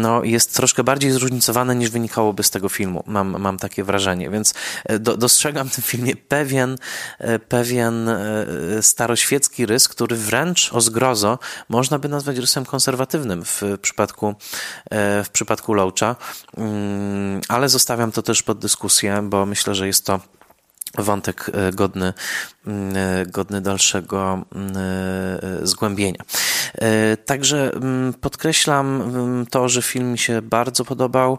no 0.00 0.24
jest 0.24 0.56
troszkę 0.56 0.84
bardziej 0.84 1.10
zróżnicowane 1.10 1.76
niż 1.76 1.90
wynikałoby 1.90 2.42
z 2.42 2.50
tego 2.50 2.68
filmu. 2.68 3.04
Mam, 3.06 3.40
mam 3.40 3.58
takie 3.58 3.84
wrażenie, 3.84 4.30
więc 4.30 4.54
e, 4.84 4.98
do, 4.98 5.16
dostrzegam 5.16 5.68
w 5.68 5.74
tym 5.74 5.84
filmie 5.84 6.16
pewien, 6.16 6.78
pewien 7.48 8.10
staroświecki 8.80 9.66
rys, 9.66 9.88
który 9.88 10.16
wręcz 10.16 10.70
o 10.72 10.80
zgrozo 10.80 11.38
można 11.68 11.98
by 11.98 12.08
nazwać 12.08 12.36
rysem 12.36 12.64
konserwatywnym 12.64 13.44
w 13.44 13.62
w 13.76 13.80
przypadku, 13.80 14.34
e, 14.90 15.24
w 15.24 15.30
przypadku 15.30 15.74
Loacha, 15.74 16.16
mm, 16.56 17.40
ale 17.48 17.68
zostawiam 17.68 18.12
to 18.12 18.22
też 18.22 18.42
pod 18.42 18.58
dyskusję, 18.58 19.20
bo 19.22 19.46
myślę, 19.46 19.74
że 19.74 19.86
jest 19.86 20.06
to 20.06 20.20
wątek 20.98 21.50
e, 21.54 21.72
godny, 21.72 22.12
mm, 22.66 22.96
e, 22.96 23.26
godny 23.26 23.60
dalszego 23.60 24.44
mm, 24.54 24.74
zgłębienia. 25.62 26.24
Także 27.24 27.72
podkreślam 28.20 29.12
to, 29.50 29.68
że 29.68 29.82
film 29.82 30.12
mi 30.12 30.18
się 30.18 30.42
bardzo 30.42 30.84
podobał. 30.84 31.38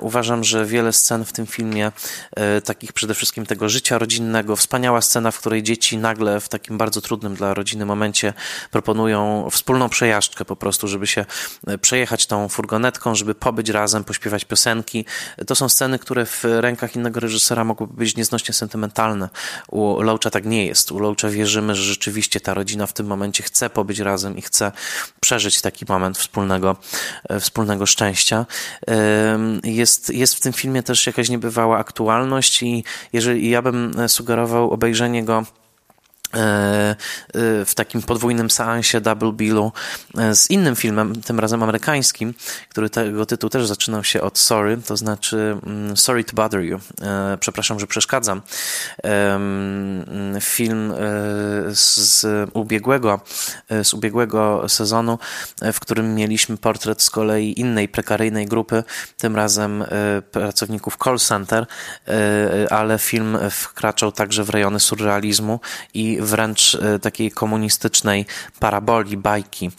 Uważam, 0.00 0.44
że 0.44 0.66
wiele 0.66 0.92
scen 0.92 1.24
w 1.24 1.32
tym 1.32 1.46
filmie, 1.46 1.92
takich 2.64 2.92
przede 2.92 3.14
wszystkim 3.14 3.46
tego 3.46 3.68
życia 3.68 3.98
rodzinnego, 3.98 4.56
wspaniała 4.56 5.00
scena, 5.00 5.30
w 5.30 5.38
której 5.38 5.62
dzieci 5.62 5.98
nagle 5.98 6.40
w 6.40 6.48
takim 6.48 6.78
bardzo 6.78 7.00
trudnym 7.00 7.34
dla 7.34 7.54
rodziny 7.54 7.86
momencie 7.86 8.34
proponują 8.70 9.48
wspólną 9.50 9.88
przejażdżkę 9.88 10.44
po 10.44 10.56
prostu, 10.56 10.88
żeby 10.88 11.06
się 11.06 11.24
przejechać 11.80 12.26
tą 12.26 12.48
furgonetką, 12.48 13.14
żeby 13.14 13.34
pobyć 13.34 13.68
razem, 13.68 14.04
pośpiewać 14.04 14.44
piosenki. 14.44 15.04
To 15.46 15.54
są 15.54 15.68
sceny, 15.68 15.98
które 15.98 16.26
w 16.26 16.44
rękach 16.44 16.96
innego 16.96 17.20
reżysera 17.20 17.64
mogłyby 17.64 17.94
być 17.94 18.16
nieznośnie 18.16 18.54
sentymentalne. 18.54 19.28
U 19.68 20.00
Loacha 20.00 20.30
tak 20.30 20.46
nie 20.46 20.66
jest. 20.66 20.92
U 20.92 20.98
Loacha 20.98 21.28
wierzymy, 21.28 21.74
że 21.74 21.82
rzeczywiście 21.82 22.40
ta 22.40 22.54
rodzina 22.54 22.86
w 22.86 22.92
tym 22.92 23.06
momencie 23.06 23.42
chce 23.42 23.70
pobyć 23.70 23.98
razem 23.98 24.31
i 24.38 24.42
chce 24.42 24.72
przeżyć 25.20 25.60
taki 25.60 25.84
moment 25.88 26.18
wspólnego, 26.18 26.76
e, 27.28 27.40
wspólnego 27.40 27.86
szczęścia. 27.86 28.46
Jest, 29.64 30.10
jest 30.10 30.34
w 30.34 30.40
tym 30.40 30.52
filmie 30.52 30.82
też 30.82 31.06
jakaś 31.06 31.28
niebywała 31.28 31.78
aktualność 31.78 32.62
i 32.62 32.84
jeżeli 33.12 33.50
ja 33.50 33.62
bym 33.62 33.94
sugerował 34.08 34.70
obejrzenie 34.70 35.24
go 35.24 35.44
E, 35.44 35.44
e, 35.44 35.61
w 37.66 37.72
takim 37.74 38.02
podwójnym 38.02 38.50
seansie 38.50 39.00
Double 39.00 39.32
Billu 39.32 39.72
e, 40.18 40.34
z 40.34 40.50
innym 40.50 40.76
filmem, 40.76 41.22
tym 41.22 41.40
razem 41.40 41.62
amerykańskim, 41.62 42.34
który 42.68 42.90
tego 42.90 43.26
tytuł 43.26 43.50
też 43.50 43.66
zaczynał 43.66 44.04
się 44.04 44.20
od 44.20 44.38
Sorry, 44.38 44.78
to 44.86 44.96
znaczy 44.96 45.56
mm, 45.66 45.96
Sorry 45.96 46.24
to 46.24 46.32
Bother 46.36 46.60
You. 46.60 46.80
Przepraszam, 47.40 47.80
że 47.80 47.86
przeszkadzam. 47.86 48.42
Film 50.40 50.94
z 51.68 52.26
ubiegłego, 52.52 53.20
z 53.82 53.94
ubiegłego 53.94 54.68
sezonu, 54.68 55.18
w 55.72 55.80
którym 55.80 56.14
mieliśmy 56.14 56.56
portret 56.56 57.02
z 57.02 57.10
kolei 57.10 57.60
innej 57.60 57.88
prekaryjnej 57.88 58.46
grupy, 58.46 58.84
tym 59.16 59.36
razem 59.36 59.84
pracowników 60.30 60.96
call 61.04 61.18
center, 61.18 61.66
ale 62.70 62.98
film 62.98 63.38
wkraczał 63.50 64.12
także 64.12 64.44
w 64.44 64.50
rejony 64.50 64.80
surrealizmu 64.80 65.60
i 65.94 66.21
wręcz 66.22 66.74
e, 66.74 66.98
takiej 66.98 67.30
komunistycznej 67.30 68.26
paraboli, 68.60 69.16
bajki, 69.16 69.70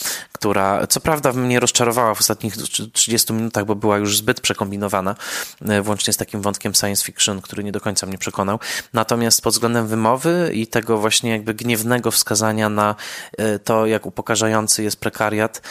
która 0.44 0.88
co 0.88 1.00
prawda 1.00 1.34
mnie 1.34 1.60
rozczarowała 1.60 2.16
w 2.16 2.20
ostatnich 2.20 2.58
30 2.94 3.34
minutach, 3.34 3.66
bo 3.66 3.76
była 3.76 3.98
już 3.98 4.18
zbyt 4.18 4.42
przekombinowana, 4.42 5.16
e, 5.62 5.82
włącznie 5.82 6.14
z 6.14 6.18
takim 6.18 6.42
wątkiem 6.42 6.74
science 6.74 7.06
fiction, 7.06 7.42
który 7.42 7.64
nie 7.64 7.72
do 7.72 7.82
końca 7.82 8.08
mnie 8.08 8.18
przekonał. 8.18 8.60
Natomiast 8.94 9.42
pod 9.42 9.54
względem 9.54 9.88
wymowy 9.88 10.52
i 10.54 10.68
tego 10.68 10.98
właśnie 10.98 11.32
jakby 11.32 11.54
gniewnego 11.54 12.12
wskazania 12.12 12.70
na 12.70 12.96
e, 13.38 13.60
to, 13.60 13.86
jak 13.86 14.06
upokarzający 14.06 14.84
jest 14.84 15.00
prekariat, 15.00 15.62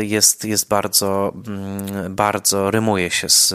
jest, 0.00 0.44
jest 0.44 0.68
bardzo, 0.68 1.32
bardzo 2.10 2.70
rymuje 2.70 3.10
się 3.10 3.28
z 3.28 3.54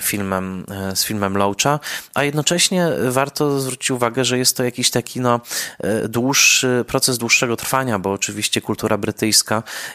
filmem, 0.00 0.64
z 0.94 1.04
filmem 1.04 1.36
Loacha, 1.36 1.80
a 2.14 2.24
jednocześnie 2.24 2.88
warto 3.08 3.60
zwrócić 3.60 3.90
uwagę, 3.90 4.24
że 4.24 4.38
jest 4.38 4.56
to 4.56 4.64
jakiś 4.64 4.90
taki 4.90 5.20
no, 5.20 5.40
e, 5.78 6.08
dłuższy, 6.08 6.84
proces 6.88 7.18
dłuższego 7.18 7.56
trwania, 7.56 7.98
bo 7.98 8.12
oczywiście 8.12 8.60
kultura 8.60 8.98
brytyjska 8.98 9.09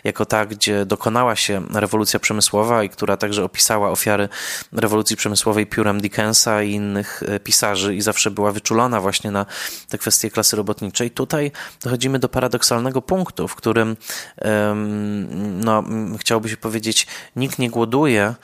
jako 0.03 0.25
ta, 0.25 0.45
gdzie 0.45 0.85
dokonała 0.85 1.35
się 1.35 1.65
rewolucja 1.73 2.19
przemysłowa 2.19 2.83
i 2.83 2.89
która 2.89 3.17
także 3.17 3.43
opisała 3.43 3.89
ofiary 3.89 4.29
rewolucji 4.71 5.15
przemysłowej 5.15 5.65
piórem 5.65 6.01
Dickensa 6.01 6.63
i 6.63 6.71
innych 6.71 7.23
e, 7.27 7.39
pisarzy 7.39 7.95
i 7.95 8.01
zawsze 8.01 8.31
była 8.31 8.51
wyczulona 8.51 9.01
właśnie 9.01 9.31
na 9.31 9.45
te 9.89 9.97
kwestie 9.97 10.31
klasy 10.31 10.55
robotniczej. 10.55 11.11
Tutaj 11.11 11.51
dochodzimy 11.83 12.19
do 12.19 12.29
paradoksalnego 12.29 13.01
punktu, 13.01 13.47
w 13.47 13.55
którym 13.55 13.95
no, 15.63 15.83
chciałoby 16.19 16.49
się 16.49 16.57
powiedzieć, 16.57 17.07
nikt 17.35 17.59
nie 17.59 17.69
głoduje 17.69 18.35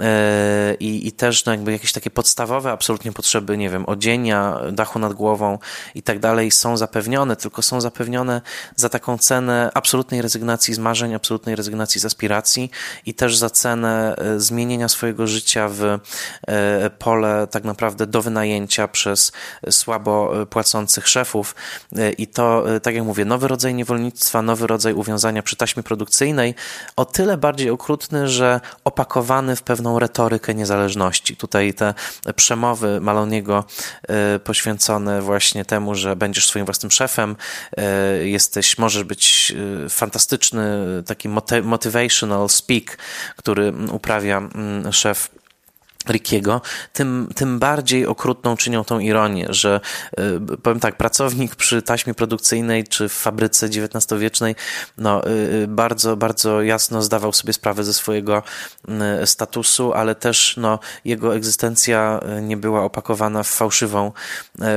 e, 0.00 0.74
i, 0.80 1.06
i 1.06 1.12
też 1.12 1.44
no, 1.44 1.52
jakby 1.52 1.72
jakieś 1.72 1.92
takie 1.92 2.10
podstawowe 2.10 2.72
absolutnie 2.72 3.12
potrzeby, 3.12 3.58
nie 3.58 3.70
wiem, 3.70 3.84
odzienia, 3.86 4.60
dachu 4.72 4.98
nad 4.98 5.12
głową 5.12 5.58
i 5.94 6.02
tak 6.02 6.18
dalej 6.18 6.50
są 6.50 6.76
zapewnione, 6.76 7.36
tylko 7.36 7.62
są 7.62 7.80
zapewnione 7.80 8.40
za 8.76 8.88
taką 8.88 9.18
cenę 9.18 9.70
absolutnej 9.74 10.17
rezygnacji 10.22 10.74
z 10.74 10.78
marzeń, 10.78 11.14
absolutnej 11.14 11.56
rezygnacji 11.56 12.00
z 12.00 12.04
aspiracji 12.04 12.70
i 13.06 13.14
też 13.14 13.36
za 13.36 13.50
cenę 13.50 14.16
e, 14.16 14.40
zmienienia 14.40 14.88
swojego 14.88 15.26
życia 15.26 15.68
w 15.68 15.82
e, 15.82 16.90
pole 16.90 17.46
tak 17.50 17.64
naprawdę 17.64 18.06
do 18.06 18.22
wynajęcia 18.22 18.88
przez 18.88 19.32
słabo 19.70 20.42
e, 20.42 20.46
płacących 20.46 21.08
szefów. 21.08 21.54
I 22.18 22.26
to, 22.26 22.64
tak 22.82 22.94
jak 22.94 23.04
mówię, 23.04 23.24
nowy 23.24 23.48
rodzaj 23.48 23.74
niewolnictwa, 23.74 24.42
nowy 24.42 24.66
rodzaj 24.66 24.94
uwiązania 24.94 25.42
przy 25.42 25.56
taśmie 25.56 25.82
produkcyjnej, 25.82 26.54
o 26.96 27.04
tyle 27.04 27.36
bardziej 27.36 27.70
okrutny, 27.70 28.28
że 28.28 28.60
opakowany 28.84 29.56
w 29.56 29.62
pewną 29.62 29.98
retorykę 29.98 30.54
niezależności. 30.54 31.36
Tutaj 31.36 31.74
te 31.74 31.94
przemowy 32.36 33.00
Maloniego 33.00 33.64
poświęcone 34.44 35.22
właśnie 35.22 35.64
temu, 35.64 35.94
że 35.94 36.16
będziesz 36.16 36.46
swoim 36.48 36.64
własnym 36.64 36.90
szefem, 36.90 37.36
jesteś, 38.22 38.78
możesz 38.78 39.04
być 39.04 39.52
e, 39.86 39.88
fantastyczny 40.08 40.62
taki 41.06 41.28
motivational 41.62 42.48
speak, 42.48 42.98
który 43.36 43.72
uprawia 43.92 44.38
mm, 44.38 44.92
szef 44.92 45.30
Rickiego, 46.10 46.60
tym, 46.92 47.28
tym 47.34 47.58
bardziej 47.58 48.06
okrutną 48.06 48.56
czynią 48.56 48.84
tą 48.84 48.98
ironię, 48.98 49.46
że 49.50 49.80
y, 50.20 50.56
powiem 50.62 50.80
tak, 50.80 50.96
pracownik 50.96 51.56
przy 51.56 51.82
taśmie 51.82 52.14
produkcyjnej 52.14 52.84
czy 52.84 53.08
w 53.08 53.12
fabryce 53.12 53.66
XIX-wiecznej 53.66 54.54
no, 54.98 55.28
y, 55.28 55.66
bardzo, 55.68 56.16
bardzo 56.16 56.62
jasno 56.62 57.02
zdawał 57.02 57.32
sobie 57.32 57.52
sprawę 57.52 57.84
ze 57.84 57.94
swojego 57.94 58.42
statusu, 59.24 59.92
ale 59.92 60.14
też 60.14 60.54
no, 60.56 60.78
jego 61.04 61.36
egzystencja 61.36 62.20
nie 62.42 62.56
była 62.56 62.84
opakowana 62.84 63.42
w 63.42 63.48
fałszywą, 63.48 64.12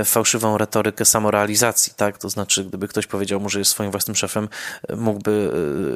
fałszywą 0.06 0.58
retorykę 0.58 1.06
samorealizacji. 1.06 1.94
Tak? 1.96 2.18
To 2.18 2.30
znaczy, 2.30 2.64
gdyby 2.66 2.88
ktoś 2.88 3.08
powiedział 3.08 3.40
mu, 3.40 3.50
że 3.50 3.60
jest 3.60 3.72
swoim 3.72 3.92
własnym 3.92 4.16
szefem, 4.16 4.50
mógłby 4.98 5.52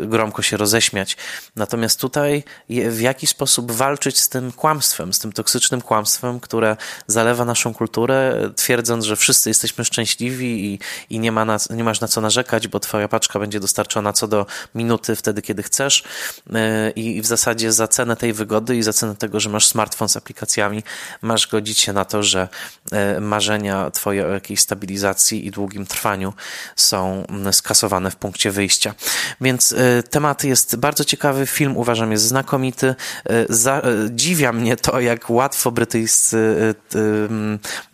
gromko 0.08 0.42
się 0.42 0.58
roześmiać. 0.58 1.18
Natomiast 1.56 2.00
tutaj 2.00 2.44
w 2.70 3.02
jaki 3.02 3.28
sposób 3.28 3.72
walczyć 3.72 4.20
z 4.20 4.30
tym 4.30 4.52
kłamstwem, 4.52 5.14
z 5.14 5.20
tym 5.26 5.32
toksycznym 5.32 5.82
kłamstwem, 5.82 6.40
które 6.40 6.78
zalewa 7.08 7.46
naszą 7.46 7.74
kulturę, 7.74 8.50
twierdząc, 8.56 9.06
że 9.06 9.16
wszyscy 9.16 9.50
jesteśmy 9.50 9.86
szczęśliwi 9.86 10.66
i, 10.66 10.80
i 11.10 11.20
nie, 11.20 11.32
ma 11.32 11.46
na, 11.46 11.58
nie 11.70 11.84
masz 11.84 12.02
na 12.02 12.08
co 12.08 12.22
narzekać, 12.22 12.68
bo 12.68 12.80
twoja 12.80 13.08
paczka 13.08 13.40
będzie 13.40 13.60
dostarczona 13.60 14.14
co 14.14 14.28
do 14.28 14.46
minuty 14.76 15.16
wtedy, 15.16 15.42
kiedy 15.42 15.64
chcesz. 15.64 16.04
E, 16.54 16.90
i 16.90 17.22
w 17.22 17.26
zasadzie 17.26 17.72
za 17.72 17.88
cenę 17.88 18.16
tej 18.16 18.34
wygody 18.34 18.78
i 18.78 18.84
za 18.84 18.94
cenę 18.94 19.16
tego, 19.16 19.40
że 19.40 19.50
masz 19.50 19.68
smartfon 19.68 20.10
z 20.10 20.18
aplikacjami, 20.18 20.84
masz 21.22 21.48
godzić 21.48 21.80
się 21.80 21.94
na 21.94 22.06
to, 22.06 22.24
że 22.24 22.48
marzenia 23.22 23.92
twoje 23.92 24.26
o 24.26 24.30
jakiejś 24.30 24.60
stabilizacji 24.60 25.48
i 25.48 25.52
długim 25.52 25.86
trwaniu 25.86 26.34
są 26.76 27.24
skasowane 27.52 28.12
w 28.12 28.16
punkcie 28.16 28.52
wyjścia. 28.52 28.94
Więc 29.42 29.74
e, 29.74 30.04
temat 30.04 30.44
jest 30.44 30.76
bardzo 30.76 31.04
ciekawy, 31.04 31.46
film 31.46 31.78
uważam 31.78 32.12
jest 32.12 32.24
znakomity. 32.24 32.96
Dziwia 34.10 34.54
mnie 34.54 34.78
to, 34.78 35.00
jak 35.00 35.30
łatwo 35.30 35.72
brytyjscy 35.72 36.76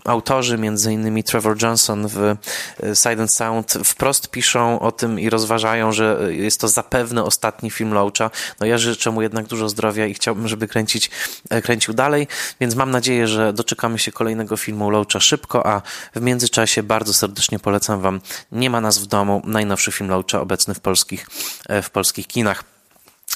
autorzy, 0.06 0.58
między 0.58 0.94
innymi 0.94 1.24
Trevor 1.24 1.64
Johnson 1.64 2.08
w 2.08 2.18
y, 2.18 2.96
Silent 2.96 3.32
Sound, 3.32 3.74
wprost 3.86 4.32
piszą 4.32 4.80
o 4.80 4.92
tym 4.92 5.20
i 5.20 5.30
rozważają, 5.30 5.92
że 5.92 6.20
jest 6.30 6.62
to 6.62 6.68
zapewne 6.68 7.24
ostatni 7.24 7.72
film 7.72 7.94
Loacha. 7.94 8.32
No 8.60 8.66
ja 8.66 8.78
życzę 8.78 9.12
mu 9.12 9.22
jednak 9.22 9.48
dużo 9.48 9.70
zdrowia 9.70 10.06
i 10.06 10.14
chciałbym, 10.14 10.48
żeby 10.48 10.68
kręcić, 10.68 11.12
e, 11.50 11.62
kręcił 11.62 11.94
dalej, 11.94 12.28
więc 12.60 12.76
mam 12.76 12.92
nadzieję, 12.92 13.28
że 13.28 13.54
doczekamy 13.54 14.00
się 14.00 14.12
kolejnego 14.12 14.58
filmu 14.58 14.90
Loacha 14.90 15.20
szybko, 15.20 15.68
a 15.68 15.82
w 16.16 16.22
międzyczasie 16.22 16.84
bardzo 16.84 17.14
serdecznie 17.14 17.60
polecam 17.60 18.02
Wam 18.02 18.22
Nie 18.52 18.70
ma 18.70 18.82
nas 18.82 19.00
w 19.00 19.06
domu, 19.06 19.42
najnowszy 19.46 19.92
film 19.92 20.10
Loacha 20.10 20.42
obecny 20.42 20.74
w 20.74 20.80
polskich, 20.80 21.28
e, 21.70 21.82
w 21.82 21.90
polskich 21.90 22.28
kinach. 22.28 22.64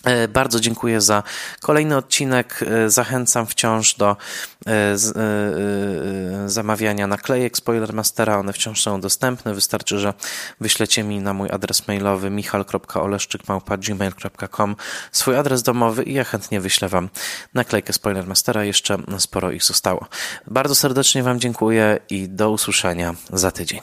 E, 0.06 0.28
bardzo 0.28 0.60
dziękuję 0.60 1.02
za 1.02 1.24
kolejny 1.62 1.98
odcinek. 1.98 2.64
E, 2.68 2.90
zachęcam 2.90 3.46
wciąż 3.46 3.96
do 3.96 4.18
e, 4.68 4.96
zamawiania 6.46 7.08
naklejek 7.08 7.58
Spoilermastera. 7.58 8.38
One 8.38 8.54
wciąż 8.54 8.82
są 8.82 9.02
dostępne. 9.02 9.54
Wystarczy, 9.54 10.00
że 10.00 10.14
wyślecie 10.62 11.04
mi 11.04 11.20
na 11.20 11.34
mój 11.34 11.50
adres 11.52 11.88
mailowy 11.88 12.30
michal.oleszczykmałpa.gmail.com 12.30 14.76
swój 15.12 15.36
adres 15.36 15.64
domowy 15.64 16.04
i 16.04 16.14
ja 16.14 16.24
chętnie 16.24 16.62
wyślę 16.62 16.90
Wam 16.90 17.10
naklejkę 17.54 17.94
Spoilermastera. 17.94 18.64
Jeszcze 18.64 18.98
sporo 19.18 19.52
ich 19.52 19.64
zostało. 19.64 20.08
Bardzo 20.48 20.76
serdecznie 20.76 21.24
Wam 21.24 21.40
dziękuję 21.40 22.00
i 22.10 22.30
do 22.30 22.52
usłyszenia 22.52 23.16
za 23.34 23.52
tydzień. 23.52 23.82